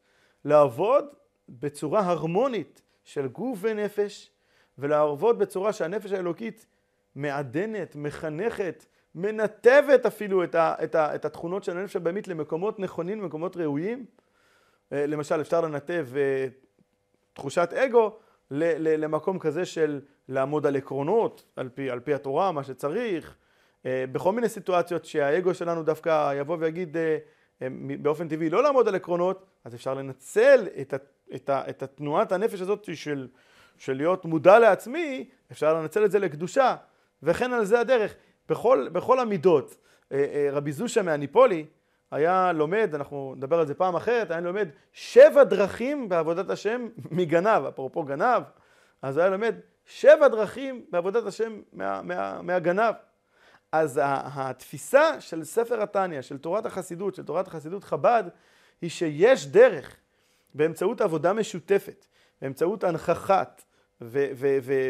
לעבוד 0.44 1.04
בצורה 1.48 2.00
הרמונית 2.00 2.82
של 3.04 3.28
גוף 3.28 3.58
ונפש, 3.60 4.30
ולעבוד 4.78 5.38
בצורה 5.38 5.72
שהנפש 5.72 6.12
האלוקית 6.12 6.66
מעדנת, 7.14 7.96
מחנכת, 7.96 8.84
מנתבת 9.14 10.06
אפילו 10.06 10.44
את, 10.44 10.54
ה, 10.54 10.74
את, 10.84 10.94
ה, 10.94 11.14
את 11.14 11.24
התכונות 11.24 11.64
של 11.64 11.78
הנפש 11.78 11.96
הבהמית 11.96 12.28
למקומות 12.28 12.78
נכונים, 12.78 13.20
למקומות 13.20 13.56
ראויים. 13.56 14.06
אה, 14.92 15.06
למשל, 15.06 15.40
אפשר 15.40 15.60
לנתב 15.60 16.08
אה, 16.16 16.46
תחושת 17.32 17.72
אגו 17.72 18.18
למקום 18.50 19.38
כזה 19.38 19.64
של 19.64 20.00
לעמוד 20.28 20.66
על 20.66 20.76
עקרונות, 20.76 21.44
על 21.56 21.68
פי, 21.68 21.90
על 21.90 22.00
פי 22.00 22.14
התורה, 22.14 22.52
מה 22.52 22.64
שצריך, 22.64 23.36
אה, 23.86 24.04
בכל 24.12 24.32
מיני 24.32 24.48
סיטואציות 24.48 25.04
שהאגו 25.04 25.54
שלנו 25.54 25.82
דווקא 25.82 26.34
יבוא 26.40 26.56
ויגיד 26.60 26.96
באופן 28.02 28.28
טבעי 28.28 28.50
לא 28.50 28.62
לעמוד 28.62 28.88
על 28.88 28.94
עקרונות, 28.94 29.46
אז 29.64 29.74
אפשר 29.74 29.94
לנצל 29.94 30.66
את, 30.80 30.94
את, 31.34 31.50
את 31.50 31.82
התנועת 31.82 32.32
הנפש 32.32 32.60
הזאת 32.60 32.88
של, 32.94 33.28
של 33.78 33.96
להיות 33.96 34.24
מודע 34.24 34.58
לעצמי, 34.58 35.28
אפשר 35.52 35.74
לנצל 35.74 36.04
את 36.04 36.10
זה 36.10 36.18
לקדושה, 36.18 36.76
וכן 37.22 37.52
על 37.52 37.64
זה 37.64 37.80
הדרך. 37.80 38.14
בכל, 38.48 38.88
בכל 38.92 39.20
המידות. 39.20 39.76
אה, 40.12 40.18
אה, 40.18 40.48
רבי 40.52 40.72
זושה 40.72 41.02
מהניפולי 41.02 41.66
היה 42.10 42.52
לומד, 42.52 42.90
אנחנו 42.94 43.34
נדבר 43.36 43.58
על 43.58 43.66
זה 43.66 43.74
פעם 43.74 43.96
אחרת, 43.96 44.30
היה 44.30 44.40
לומד 44.40 44.68
שבע 44.92 45.44
דרכים 45.44 46.08
בעבודת 46.08 46.50
השם 46.50 46.88
מגנב, 47.10 47.64
אפרופו 47.64 48.02
גנב, 48.02 48.42
אז 49.02 49.18
היה 49.18 49.28
לומד 49.28 49.54
שבע 49.86 50.28
דרכים 50.28 50.84
בעבודת 50.90 51.26
השם 51.26 51.60
מה, 51.72 52.02
מה, 52.02 52.42
מהגנב. 52.42 52.94
אז 53.72 54.00
התפיסה 54.02 55.20
של 55.20 55.44
ספר 55.44 55.82
התניא, 55.82 56.22
של 56.22 56.38
תורת 56.38 56.66
החסידות, 56.66 57.14
של 57.14 57.24
תורת 57.24 57.46
החסידות 57.48 57.84
חב"ד, 57.84 58.24
היא 58.80 58.90
שיש 58.90 59.46
דרך 59.46 59.96
באמצעות 60.54 61.00
עבודה 61.00 61.32
משותפת, 61.32 62.06
באמצעות 62.42 62.84
הנכחת 62.84 63.64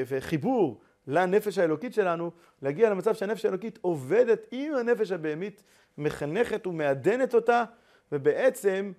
וחיבור 0.06 0.80
לנפש 1.08 1.58
האלוקית 1.58 1.94
שלנו, 1.94 2.30
להגיע 2.62 2.90
למצב 2.90 3.14
שהנפש 3.14 3.44
האלוקית 3.44 3.78
עובדת 3.80 4.46
עם 4.50 4.74
הנפש 4.74 5.12
הבהמית, 5.12 5.62
מחנכת 5.98 6.66
ומעדנת 6.66 7.34
אותה, 7.34 7.64
ובעצם 8.12 8.92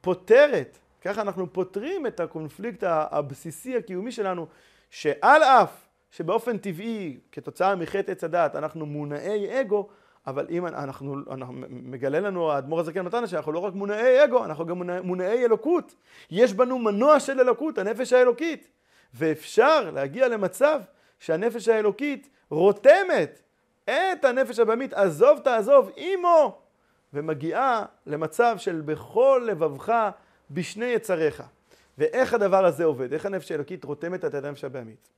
פותרת, 0.00 0.78
ככה 1.00 1.20
אנחנו 1.20 1.52
פותרים 1.52 2.06
את 2.06 2.20
הקונפליקט 2.20 2.84
הבסיסי 2.86 3.76
הקיומי 3.76 4.12
שלנו, 4.12 4.46
שעל 4.90 5.42
אף 5.42 5.86
שבאופן 6.10 6.58
טבעי, 6.58 7.18
כתוצאה 7.32 7.74
מחטא 7.74 8.10
עץ 8.10 8.24
הדת, 8.24 8.56
אנחנו 8.56 8.86
מונעי 8.86 9.60
אגו, 9.60 9.88
אבל 10.26 10.46
אם 10.50 10.66
אנחנו, 10.66 11.16
אנחנו 11.30 11.54
מגלה 11.68 12.20
לנו 12.20 12.52
האדמו"ר 12.52 12.80
הזקן 12.80 13.04
מתנה 13.04 13.26
שאנחנו 13.26 13.52
לא 13.52 13.58
רק 13.58 13.74
מונעי 13.74 14.24
אגו, 14.24 14.44
אנחנו 14.44 14.66
גם 14.66 14.82
מונעי 15.02 15.44
אלוקות. 15.44 15.94
יש 16.30 16.52
בנו 16.52 16.78
מנוע 16.78 17.20
של 17.20 17.40
אלוקות, 17.40 17.78
הנפש 17.78 18.12
האלוקית. 18.12 18.68
ואפשר 19.14 19.90
להגיע 19.90 20.28
למצב 20.28 20.80
שהנפש 21.22 21.68
האלוקית 21.68 22.28
רותמת 22.50 23.42
את 23.84 24.24
הנפש 24.24 24.58
הבמית, 24.58 24.92
עזוב 24.92 25.38
תעזוב 25.38 25.90
עמו, 25.96 26.58
ומגיעה 27.12 27.84
למצב 28.06 28.54
של 28.58 28.80
בכל 28.80 29.42
לבבך 29.46 30.10
בשני 30.50 30.86
יצריך. 30.86 31.42
ואיך 31.98 32.34
הדבר 32.34 32.64
הזה 32.64 32.84
עובד? 32.84 33.12
איך 33.12 33.26
הנפש 33.26 33.52
האלוקית 33.52 33.84
רותמת 33.84 34.24
את 34.24 34.34
הנפש 34.34 34.64
הבהמית? 34.64 35.08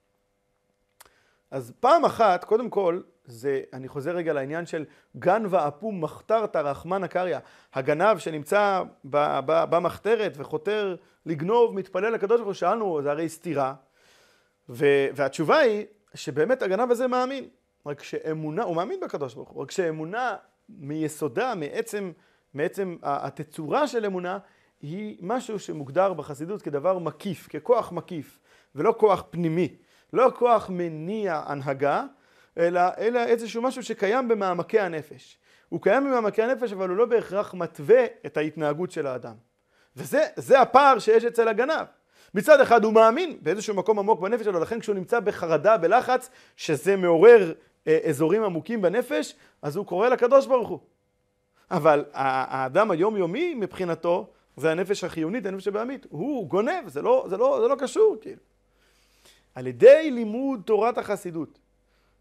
אז 1.51 1.73
פעם 1.81 2.05
אחת, 2.05 2.45
קודם 2.45 2.71
כל, 2.71 3.01
זה, 3.25 3.63
אני 3.73 3.89
חוזר 3.89 4.17
רגע 4.17 4.33
לעניין 4.33 4.67
של 4.67 4.85
גן 5.17 5.43
ואפום 5.51 6.05
מחתרת 6.05 6.57
רחמנא 6.57 7.07
קריא. 7.07 7.39
הגנב 7.75 8.19
שנמצא 8.19 8.83
במחתרת 9.05 10.33
וחותר 10.37 10.97
לגנוב, 11.27 11.75
מתפלל 11.75 12.13
לקדוש 12.13 12.37
ברוך 12.37 12.47
הוא, 12.47 12.55
שאלנו, 12.55 13.03
זה 13.03 13.11
הרי 13.11 13.29
סתירה. 13.29 13.75
והתשובה 14.69 15.59
היא 15.59 15.87
שבאמת 16.15 16.63
הגנב 16.63 16.91
הזה 16.91 17.07
מאמין. 17.07 17.49
רק 17.87 18.03
שאמונה, 18.03 18.63
הוא 18.63 18.77
מאמין 18.77 19.01
בקדוש 19.01 19.35
ברוך 19.35 19.49
הוא, 19.49 19.63
רק 19.63 19.71
שאמונה 19.71 20.37
מיסודה, 20.69 21.55
מעצם, 21.55 22.13
מעצם 22.55 22.97
התצורה 23.03 23.87
של 23.87 24.05
אמונה, 24.07 24.39
היא 24.83 25.17
משהו 25.21 25.59
שמוגדר 25.59 26.13
בחסידות 26.13 26.63
כדבר 26.63 26.99
מקיף, 26.99 27.49
ככוח 27.49 27.93
מקיף, 27.93 28.41
ולא 28.75 28.95
כוח 28.99 29.25
פנימי. 29.31 29.77
לא 30.13 30.33
כוח 30.37 30.71
מניע 30.71 31.43
הנהגה, 31.47 32.05
אלא, 32.59 32.81
אלא 32.99 33.25
איזשהו 33.25 33.63
משהו 33.63 33.83
שקיים 33.83 34.29
במעמקי 34.29 34.81
הנפש. 34.81 35.39
הוא 35.69 35.83
קיים 35.83 36.05
במעמקי 36.05 36.43
הנפש, 36.43 36.73
אבל 36.73 36.89
הוא 36.89 36.97
לא 36.97 37.07
בהכרח 37.07 37.55
מתווה 37.55 38.05
את 38.27 38.37
ההתנהגות 38.37 38.91
של 38.91 39.07
האדם. 39.07 39.35
וזה 39.97 40.61
הפער 40.61 40.99
שיש 40.99 41.25
אצל 41.25 41.49
הגנב. 41.49 41.87
מצד 42.35 42.61
אחד 42.61 42.85
הוא 42.85 42.93
מאמין 42.93 43.39
באיזשהו 43.43 43.75
מקום 43.75 43.99
עמוק 43.99 44.21
בנפש 44.21 44.45
שלו, 44.45 44.61
לכן 44.61 44.81
כשהוא 44.81 44.95
נמצא 44.95 45.21
בחרדה, 45.21 45.77
בלחץ, 45.77 46.31
שזה 46.57 46.97
מעורר 46.97 47.53
אה, 47.87 47.99
אזורים 48.09 48.43
עמוקים 48.45 48.83
בנפש, 48.83 49.35
אז 49.63 49.77
הוא 49.77 49.87
קורא 49.87 50.09
לקדוש 50.09 50.47
ברוך 50.47 50.69
הוא. 50.69 50.79
אבל 51.71 52.05
האדם 52.13 52.91
היומיומי 52.91 53.55
מבחינתו, 53.55 54.31
זה 54.57 54.71
הנפש 54.71 55.05
החיונית, 55.05 55.47
הנפש 55.47 55.69
הבעמית, 55.69 56.07
הוא 56.11 56.49
גונב, 56.49 56.89
זה 56.89 57.03
לא, 57.03 57.27
זה 57.29 57.37
לא, 57.37 57.59
זה 57.63 57.69
לא 57.69 57.77
קשור, 57.79 58.17
כאילו. 58.21 58.41
על 59.55 59.67
ידי 59.67 60.11
לימוד 60.11 60.63
תורת 60.65 60.99
החסידות, 60.99 61.59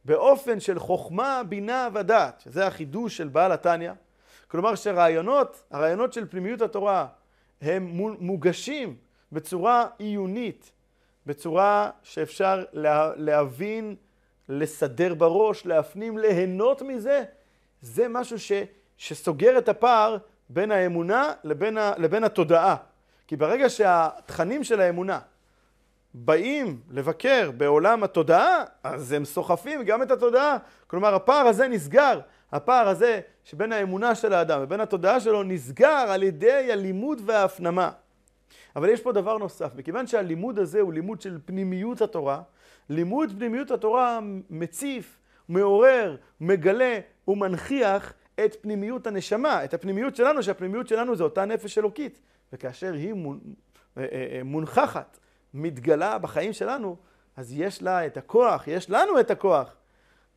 באופן 0.06 0.60
של 0.60 0.80
חוכמה, 0.80 1.42
בינה 1.50 1.90
ודעת, 1.94 2.40
שזה 2.40 2.68
החידוש 2.68 3.18
של 3.18 3.28
בעל 3.28 3.52
התניא, 3.52 3.92
כלומר 4.48 4.76
שרעיונות, 4.76 5.64
הרעיונות 5.72 6.14
של 6.14 6.28
פנימיות 6.28 6.62
התורה, 6.62 7.08
הם 7.62 7.84
מוגשים 8.20 8.96
בצורה 9.34 9.88
עיונית, 9.98 10.72
בצורה 11.26 11.90
שאפשר 12.04 12.64
לה, 12.74 13.12
להבין, 13.16 13.96
לסדר 14.50 15.14
בראש, 15.14 15.66
להפנים, 15.66 16.18
ליהנות 16.18 16.82
מזה, 16.82 17.24
זה 17.82 18.08
משהו 18.08 18.40
ש, 18.40 18.52
שסוגר 18.98 19.58
את 19.58 19.70
הפער 19.70 20.18
בין 20.50 20.72
האמונה 20.72 21.34
לבין, 21.44 21.78
ה, 21.78 21.94
לבין 21.98 22.24
התודעה. 22.24 22.76
כי 23.28 23.36
ברגע 23.36 23.70
שהתכנים 23.70 24.64
של 24.64 24.82
האמונה 24.82 25.20
באים 26.14 26.80
לבקר 26.92 27.52
בעולם 27.52 28.04
התודעה, 28.04 28.64
אז 28.84 29.12
הם 29.12 29.26
סוחפים 29.26 29.84
גם 29.84 30.04
את 30.04 30.12
התודעה. 30.12 30.58
כלומר, 30.88 31.16
הפער 31.16 31.48
הזה 31.48 31.68
נסגר. 31.68 32.20
הפער 32.52 32.88
הזה 32.88 33.20
שבין 33.44 33.72
האמונה 33.72 34.16
של 34.16 34.34
האדם 34.34 34.60
ובין 34.64 34.80
התודעה 34.80 35.20
שלו 35.20 35.44
נסגר 35.44 36.06
על 36.10 36.24
ידי 36.24 36.72
הלימוד 36.72 37.22
וההפנמה. 37.26 37.92
אבל 38.76 38.90
יש 38.90 39.02
פה 39.02 39.12
דבר 39.12 39.38
נוסף, 39.38 39.76
מכיוון 39.76 40.08
שהלימוד 40.08 40.60
הזה 40.60 40.82
הוא 40.82 40.94
לימוד 40.94 41.22
של 41.22 41.38
פנימיות 41.46 42.02
התורה, 42.02 42.42
לימוד 42.90 43.34
פנימיות 43.38 43.72
התורה 43.72 44.20
מציף, 44.50 45.20
מעורר, 45.50 46.16
מגלה 46.42 47.00
ומנכיח 47.28 48.14
את 48.46 48.56
פנימיות 48.62 49.08
הנשמה, 49.08 49.64
את 49.64 49.74
הפנימיות 49.74 50.16
שלנו, 50.16 50.44
שהפנימיות 50.44 50.88
שלנו 50.88 51.16
זה 51.16 51.24
אותה 51.24 51.46
נפש 51.46 51.78
אלוקית. 51.78 52.20
וכאשר 52.54 52.94
היא 52.94 53.14
אה, 53.14 53.18
אה, 53.98 54.06
אה, 54.38 54.44
מונחחת, 54.44 55.20
מתגלה 55.54 56.18
בחיים 56.18 56.54
שלנו, 56.54 56.96
אז 57.38 57.54
יש 57.60 57.82
לה 57.82 58.06
את 58.06 58.18
הכוח, 58.18 58.68
יש 58.68 58.90
לנו 58.90 59.20
את 59.20 59.32
הכוח, 59.32 59.76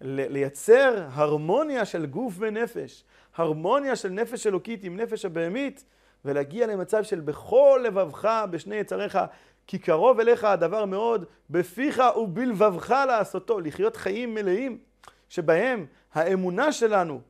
לייצר 0.01 1.07
הרמוניה 1.11 1.85
של 1.85 2.07
גוף 2.07 2.35
ונפש, 2.39 3.05
הרמוניה 3.37 3.97
של 3.97 4.09
נפש 4.09 4.47
אלוקית 4.47 4.85
עם 4.85 4.97
נפש 4.97 5.25
הבהמית, 5.25 5.85
ולהגיע 6.27 6.67
למצב 6.67 7.03
של 7.03 7.21
בכל 7.21 7.81
לבבך 7.85 8.45
בשני 8.51 8.77
יצריך, 8.77 9.19
כי 9.67 9.79
קרוב 9.79 10.21
אליך 10.21 10.45
הדבר 10.45 10.85
מאוד, 10.85 11.25
בפיך 11.51 12.03
ובלבבך 12.17 12.91
לעשותו, 13.09 13.61
לחיות 13.61 13.97
חיים 13.97 14.35
מלאים, 14.35 14.79
שבהם 15.29 15.87
האמונה 16.15 16.73
שלנו 16.73 17.21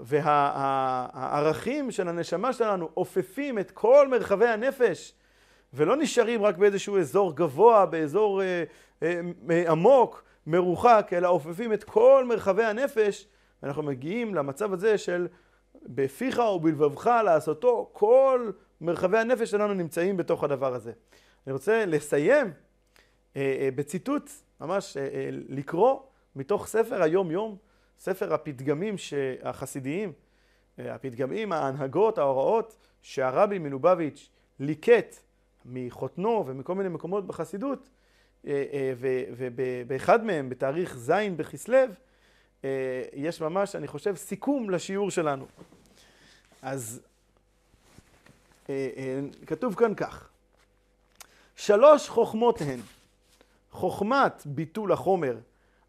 והערכים 0.00 1.90
של 1.90 2.08
הנשמה 2.08 2.52
שלנו 2.52 2.88
עופפים 2.94 3.58
את 3.58 3.70
כל 3.70 4.08
מרחבי 4.08 4.46
הנפש, 4.48 5.14
ולא 5.74 5.96
נשארים 5.96 6.42
רק 6.42 6.56
באיזשהו 6.56 6.98
אזור 6.98 7.36
גבוה, 7.36 7.86
באזור 7.86 8.42
אה, 8.42 8.64
אה, 9.02 9.20
אה, 9.50 9.70
עמוק, 9.70 10.24
מרוחק, 10.46 11.10
אלא 11.12 11.28
עופפים 11.28 11.72
את 11.72 11.84
כל 11.84 12.24
מרחבי 12.28 12.64
הנפש, 12.64 13.26
ואנחנו 13.62 13.82
מגיעים 13.82 14.34
למצב 14.34 14.72
הזה 14.72 14.98
של 14.98 15.26
בפיך 15.86 16.38
ובלבבך 16.38 17.06
לעשותו, 17.24 17.90
כל 17.92 18.50
מרחבי 18.80 19.18
הנפש 19.18 19.50
שלנו 19.50 19.74
נמצאים 19.74 20.16
בתוך 20.16 20.44
הדבר 20.44 20.74
הזה. 20.74 20.92
אני 21.46 21.52
רוצה 21.52 21.86
לסיים 21.86 22.46
אה, 23.36 23.56
אה, 23.60 23.68
בציטוט, 23.74 24.30
ממש 24.60 24.96
אה, 24.96 25.28
לקרוא 25.30 26.00
מתוך 26.36 26.66
ספר 26.66 27.02
היום-יום, 27.02 27.56
ספר 27.98 28.34
הפתגמים 28.34 28.94
החסידיים, 29.42 30.12
הפתגמים, 30.78 31.52
ההנהגות, 31.52 32.18
ההוראות, 32.18 32.76
שהרבי 33.02 33.58
מלובביץ' 33.58 34.30
ליקט 34.60 35.16
מחותנו 35.64 36.44
ומכל 36.46 36.74
מיני 36.74 36.88
מקומות 36.88 37.26
בחסידות, 37.26 37.88
ובאחד 39.36 40.24
מהם, 40.24 40.48
בתאריך 40.48 40.96
ז' 40.96 41.12
בכסלו, 41.36 41.78
יש 43.12 43.40
ממש, 43.40 43.76
אני 43.76 43.86
חושב, 43.86 44.14
סיכום 44.14 44.70
לשיעור 44.70 45.10
שלנו. 45.10 45.46
אז 46.64 47.00
כתוב 49.46 49.74
כאן 49.74 49.94
כך: 49.94 50.28
שלוש 51.56 52.08
חוכמות 52.08 52.60
הן 52.60 52.80
חוכמת 53.70 54.42
ביטול 54.46 54.92
החומר 54.92 55.36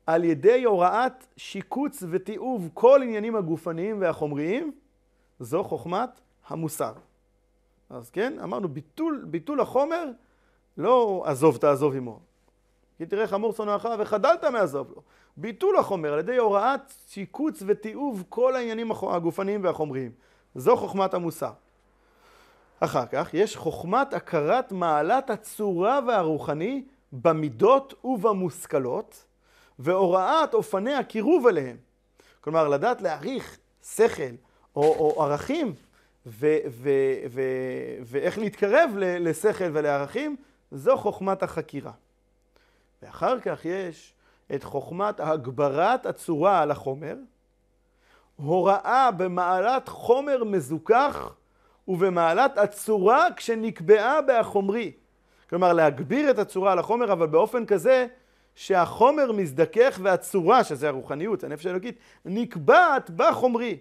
על 0.08 0.24
ידי 0.24 0.64
הוראת 0.64 1.26
שיקוץ 1.38 2.04
ותיעוב 2.12 2.70
כל 2.74 3.00
עניינים 3.04 3.36
הגופניים 3.36 4.02
והחומריים, 4.02 4.72
זו 5.40 5.64
חוכמת 5.64 6.10
המוסר. 6.48 6.94
אז 7.90 8.10
כן, 8.10 8.40
אמרנו 8.44 8.68
ביטול, 8.68 9.26
ביטול 9.28 9.62
החומר, 9.62 10.06
לא 10.78 11.24
עזוב 11.26 11.58
תעזוב 11.58 11.96
עמו. 11.96 12.20
כי 12.98 13.06
תראה 13.06 13.28
חמור 13.28 13.54
שונאך 13.54 13.88
וחדלת 14.00 14.44
מעזוב 14.44 14.92
לו. 14.96 15.02
ביטול 15.38 15.78
החומר 15.78 16.14
על 16.14 16.20
ידי 16.20 16.38
הוראת 16.38 16.94
שיקוץ 17.08 17.64
ותיעוב 17.66 18.24
כל 18.30 18.56
העניינים 18.56 18.92
הגופניים 18.92 19.64
והחומריים. 19.64 20.12
זו 20.56 20.78
חוכמת 20.78 21.14
המוסר. 21.14 21.52
אחר 22.80 23.06
כך 23.06 23.34
יש 23.34 23.58
חוכמת 23.58 24.14
הכרת 24.14 24.72
מעלת 24.72 25.30
הצורה 25.30 26.00
והרוחני 26.08 26.84
במידות 27.14 27.94
ובמושכלות, 28.04 29.26
והוראת 29.80 30.54
אופני 30.54 30.94
הקירוב 30.94 31.48
אליהם. 31.48 31.78
כלומר, 32.42 32.68
לדעת 32.68 33.02
להעריך 33.02 33.58
שכל 33.84 34.24
או, 34.76 34.84
או 34.84 35.24
ערכים 35.24 35.74
ואיך 38.06 38.38
להתקרב 38.38 38.92
לשכל 38.98 39.70
ולערכים, 39.74 40.36
זו 40.72 40.98
חוכמת 40.98 41.44
החקירה. 41.44 41.92
ואחר 43.02 43.40
כך 43.40 43.66
יש 43.66 44.14
את 44.56 44.64
חוכמת 44.64 45.20
הגברת 45.20 46.06
הצורה 46.06 46.62
על 46.62 46.72
החומר, 46.72 47.16
הוראה 48.36 49.12
במעלת 49.12 49.88
חומר 49.88 50.44
מזוכח 50.44 51.34
ובמעלת 51.88 52.58
הצורה 52.58 53.28
כשנקבעה 53.36 54.22
בהחומרי. 54.22 54.92
כלומר, 55.50 55.74
להגביר 55.74 56.32
את 56.32 56.40
הצורה 56.40 56.72
על 56.72 56.80
החומר, 56.80 57.14
אבל 57.14 57.28
באופן 57.28 57.66
כזה 57.66 58.08
שהחומר 58.56 59.32
מזדכך 59.32 60.00
והצורה, 60.04 60.64
שזה 60.64 60.88
הרוחניות, 60.88 61.44
הנפש 61.44 61.66
האלוקית, 61.66 61.98
נקבעת 62.26 63.10
בחומרי. 63.10 63.78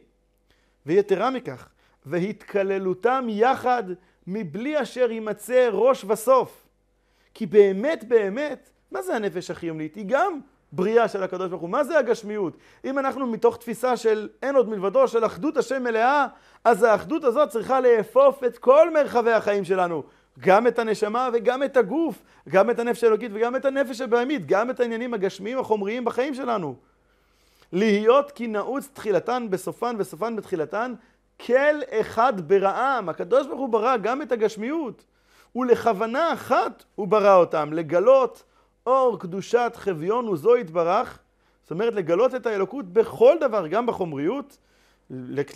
ויתרה 0.86 1.30
מכך, 1.30 1.68
והתקללותם 2.06 3.26
יחד 3.28 3.82
מבלי 4.26 4.82
אשר 4.82 5.10
יימצא 5.10 5.68
ראש 5.72 6.04
וסוף. 6.04 6.66
כי 7.34 7.46
באמת 7.46 8.04
באמת, 8.08 8.70
מה 8.90 9.02
זה 9.02 9.16
הנפש 9.16 9.50
החיומית? 9.50 9.94
היא 9.94 10.04
גם 10.08 10.40
בריאה 10.74 11.08
של 11.08 11.22
הקדוש 11.22 11.48
ברוך 11.48 11.62
הוא. 11.62 11.70
מה 11.70 11.84
זה 11.84 11.98
הגשמיות? 11.98 12.56
אם 12.84 12.98
אנחנו 12.98 13.26
מתוך 13.26 13.56
תפיסה 13.56 13.96
של 13.96 14.28
אין 14.42 14.56
עוד 14.56 14.68
מלבדו, 14.68 15.08
של 15.08 15.26
אחדות 15.26 15.56
השם 15.56 15.82
מלאה, 15.82 16.26
אז 16.64 16.82
האחדות 16.82 17.24
הזאת 17.24 17.48
צריכה 17.48 17.80
לאפוף 17.80 18.44
את 18.44 18.58
כל 18.58 18.90
מרחבי 18.94 19.32
החיים 19.32 19.64
שלנו. 19.64 20.02
גם 20.38 20.66
את 20.66 20.78
הנשמה 20.78 21.28
וגם 21.32 21.62
את 21.62 21.76
הגוף, 21.76 22.22
גם 22.48 22.70
את 22.70 22.78
הנפש 22.78 23.04
האלוקית 23.04 23.30
וגם 23.34 23.56
את 23.56 23.64
הנפש 23.64 24.00
הבהמית, 24.00 24.46
גם 24.46 24.70
את 24.70 24.80
העניינים 24.80 25.14
הגשמיים 25.14 25.58
החומריים 25.58 26.04
בחיים 26.04 26.34
שלנו. 26.34 26.74
להיות 27.72 28.30
כי 28.30 28.46
נעוץ 28.46 28.88
תחילתן 28.92 29.46
בסופן 29.50 29.96
וסופן 29.98 30.37
בתחילתן, 30.37 30.94
כל 31.46 31.80
אחד 31.90 32.48
ברעם. 32.48 33.08
הקדוש 33.08 33.46
ברוך 33.46 33.60
הוא 33.60 33.68
ברא 33.68 33.96
גם 33.96 34.22
את 34.22 34.32
הגשמיות, 34.32 35.04
ולכוונה 35.56 36.32
אחת 36.32 36.84
הוא 36.94 37.08
ברא 37.08 37.37
אותם, 37.37 37.72
לגלות 37.72 38.42
אור 38.86 39.18
קדושת 39.20 39.72
חביון 39.76 40.28
וזו 40.28 40.56
יתברך, 40.56 41.18
זאת 41.62 41.70
אומרת 41.70 41.94
לגלות 41.94 42.34
את 42.34 42.46
האלוקות 42.46 42.92
בכל 42.92 43.36
דבר, 43.40 43.66
גם 43.66 43.86
בחומריות, 43.86 44.58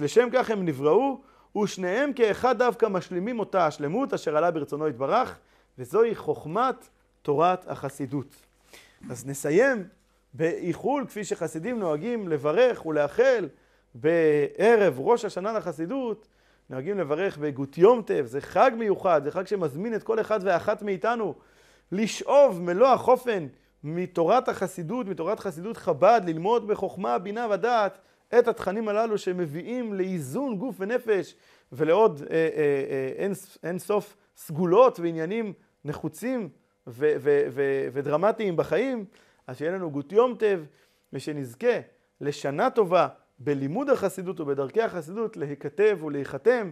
לשם 0.00 0.28
כך 0.32 0.50
הם 0.50 0.64
נבראו, 0.64 1.20
ושניהם 1.62 2.12
כאחד 2.12 2.58
דווקא 2.58 2.86
משלימים 2.86 3.38
אותה 3.38 3.66
השלמות 3.66 4.14
אשר 4.14 4.36
עלה 4.36 4.50
ברצונו 4.50 4.88
יתברך, 4.88 5.38
וזוהי 5.78 6.14
חוכמת 6.14 6.88
תורת 7.22 7.68
החסידות. 7.68 8.36
אז 9.10 9.26
נסיים 9.26 9.84
באיחול, 10.34 11.06
כפי 11.06 11.24
שחסידים 11.24 11.78
נוהגים 11.78 12.28
לברך 12.28 12.86
ולאחל 12.86 13.48
בערב 13.94 14.94
ראש 14.98 15.24
השנה 15.24 15.52
לחסידות, 15.52 16.28
נוהגים 16.70 16.98
לברך 16.98 17.38
בגות 17.38 17.78
יום 17.78 18.02
טב, 18.02 18.24
זה 18.26 18.40
חג 18.40 18.70
מיוחד, 18.76 19.24
זה 19.24 19.30
חג 19.30 19.46
שמזמין 19.46 19.94
את 19.94 20.02
כל 20.02 20.20
אחד 20.20 20.40
ואחת 20.42 20.82
מאיתנו 20.82 21.34
לשאוב 21.92 22.62
מלוא 22.62 22.88
החופן 22.88 23.46
מתורת 23.84 24.48
החסידות, 24.48 25.06
מתורת 25.06 25.40
חסידות 25.40 25.76
חב"ד, 25.76 26.20
ללמוד 26.26 26.66
בחוכמה, 26.66 27.18
בינה 27.18 27.46
ודעת 27.50 27.98
את 28.38 28.48
התכנים 28.48 28.88
הללו 28.88 29.18
שמביאים 29.18 29.94
לאיזון 29.94 30.58
גוף 30.58 30.76
ונפש 30.78 31.34
ולעוד 31.72 32.22
אה, 32.22 32.36
אה, 32.36 32.48
אה, 32.90 33.12
אין, 33.16 33.32
אין 33.62 33.78
סוף 33.78 34.16
סגולות 34.36 35.00
ועניינים 35.00 35.52
נחוצים 35.84 36.48
ו, 36.86 37.12
ו, 37.20 37.46
ו, 37.50 37.88
ודרמטיים 37.92 38.56
בחיים, 38.56 39.04
אז 39.46 39.58
שיהיה 39.58 39.72
לנו 39.72 39.90
גות 39.90 40.12
יום 40.12 40.34
טב 40.38 40.60
ושנזכה 41.12 41.80
לשנה 42.20 42.70
טובה 42.70 43.08
בלימוד 43.38 43.90
החסידות 43.90 44.40
ובדרכי 44.40 44.82
החסידות 44.82 45.36
להיכתב 45.36 45.98
ולהיחתם 46.02 46.70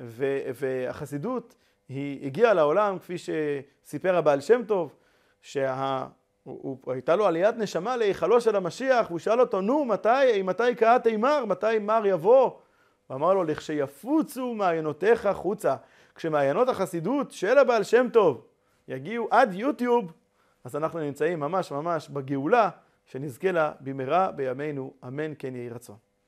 והחסידות 0.00 1.54
היא 1.90 2.26
הגיעה 2.26 2.54
לעולם, 2.54 2.98
כפי 2.98 3.14
שסיפר 3.18 4.16
הבעל 4.16 4.40
שם 4.40 4.62
טוב, 4.66 4.94
שהייתה 5.42 7.16
לו 7.16 7.26
עליית 7.26 7.56
נשמה 7.56 7.96
להיכלו 7.96 8.40
של 8.40 8.56
המשיח, 8.56 9.06
והוא 9.06 9.18
שאל 9.18 9.40
אותו, 9.40 9.60
נו, 9.60 9.84
מתי, 9.84 10.42
מתי 10.44 10.74
קהת 10.74 11.06
אימר? 11.06 11.44
מתי 11.44 11.78
מר 11.78 12.02
יבוא? 12.06 12.50
הוא 13.06 13.16
אמר 13.16 13.34
לו, 13.34 13.44
לכשיפוצו 13.44 14.54
מעיינותיך 14.54 15.28
חוצה. 15.32 15.76
כשמעיינות 16.14 16.68
החסידות 16.68 17.30
של 17.30 17.58
הבעל 17.58 17.82
שם 17.82 18.06
טוב 18.12 18.46
יגיעו 18.88 19.28
עד 19.30 19.54
יוטיוב, 19.54 20.12
אז 20.64 20.76
אנחנו 20.76 21.00
נמצאים 21.00 21.40
ממש 21.40 21.72
ממש 21.72 22.08
בגאולה, 22.08 22.70
שנזכה 23.04 23.52
לה 23.52 23.72
במהרה 23.80 24.30
בימינו, 24.32 24.92
אמן 25.06 25.32
כן 25.38 25.56
יהי 25.56 25.68
רצון. 25.68 26.09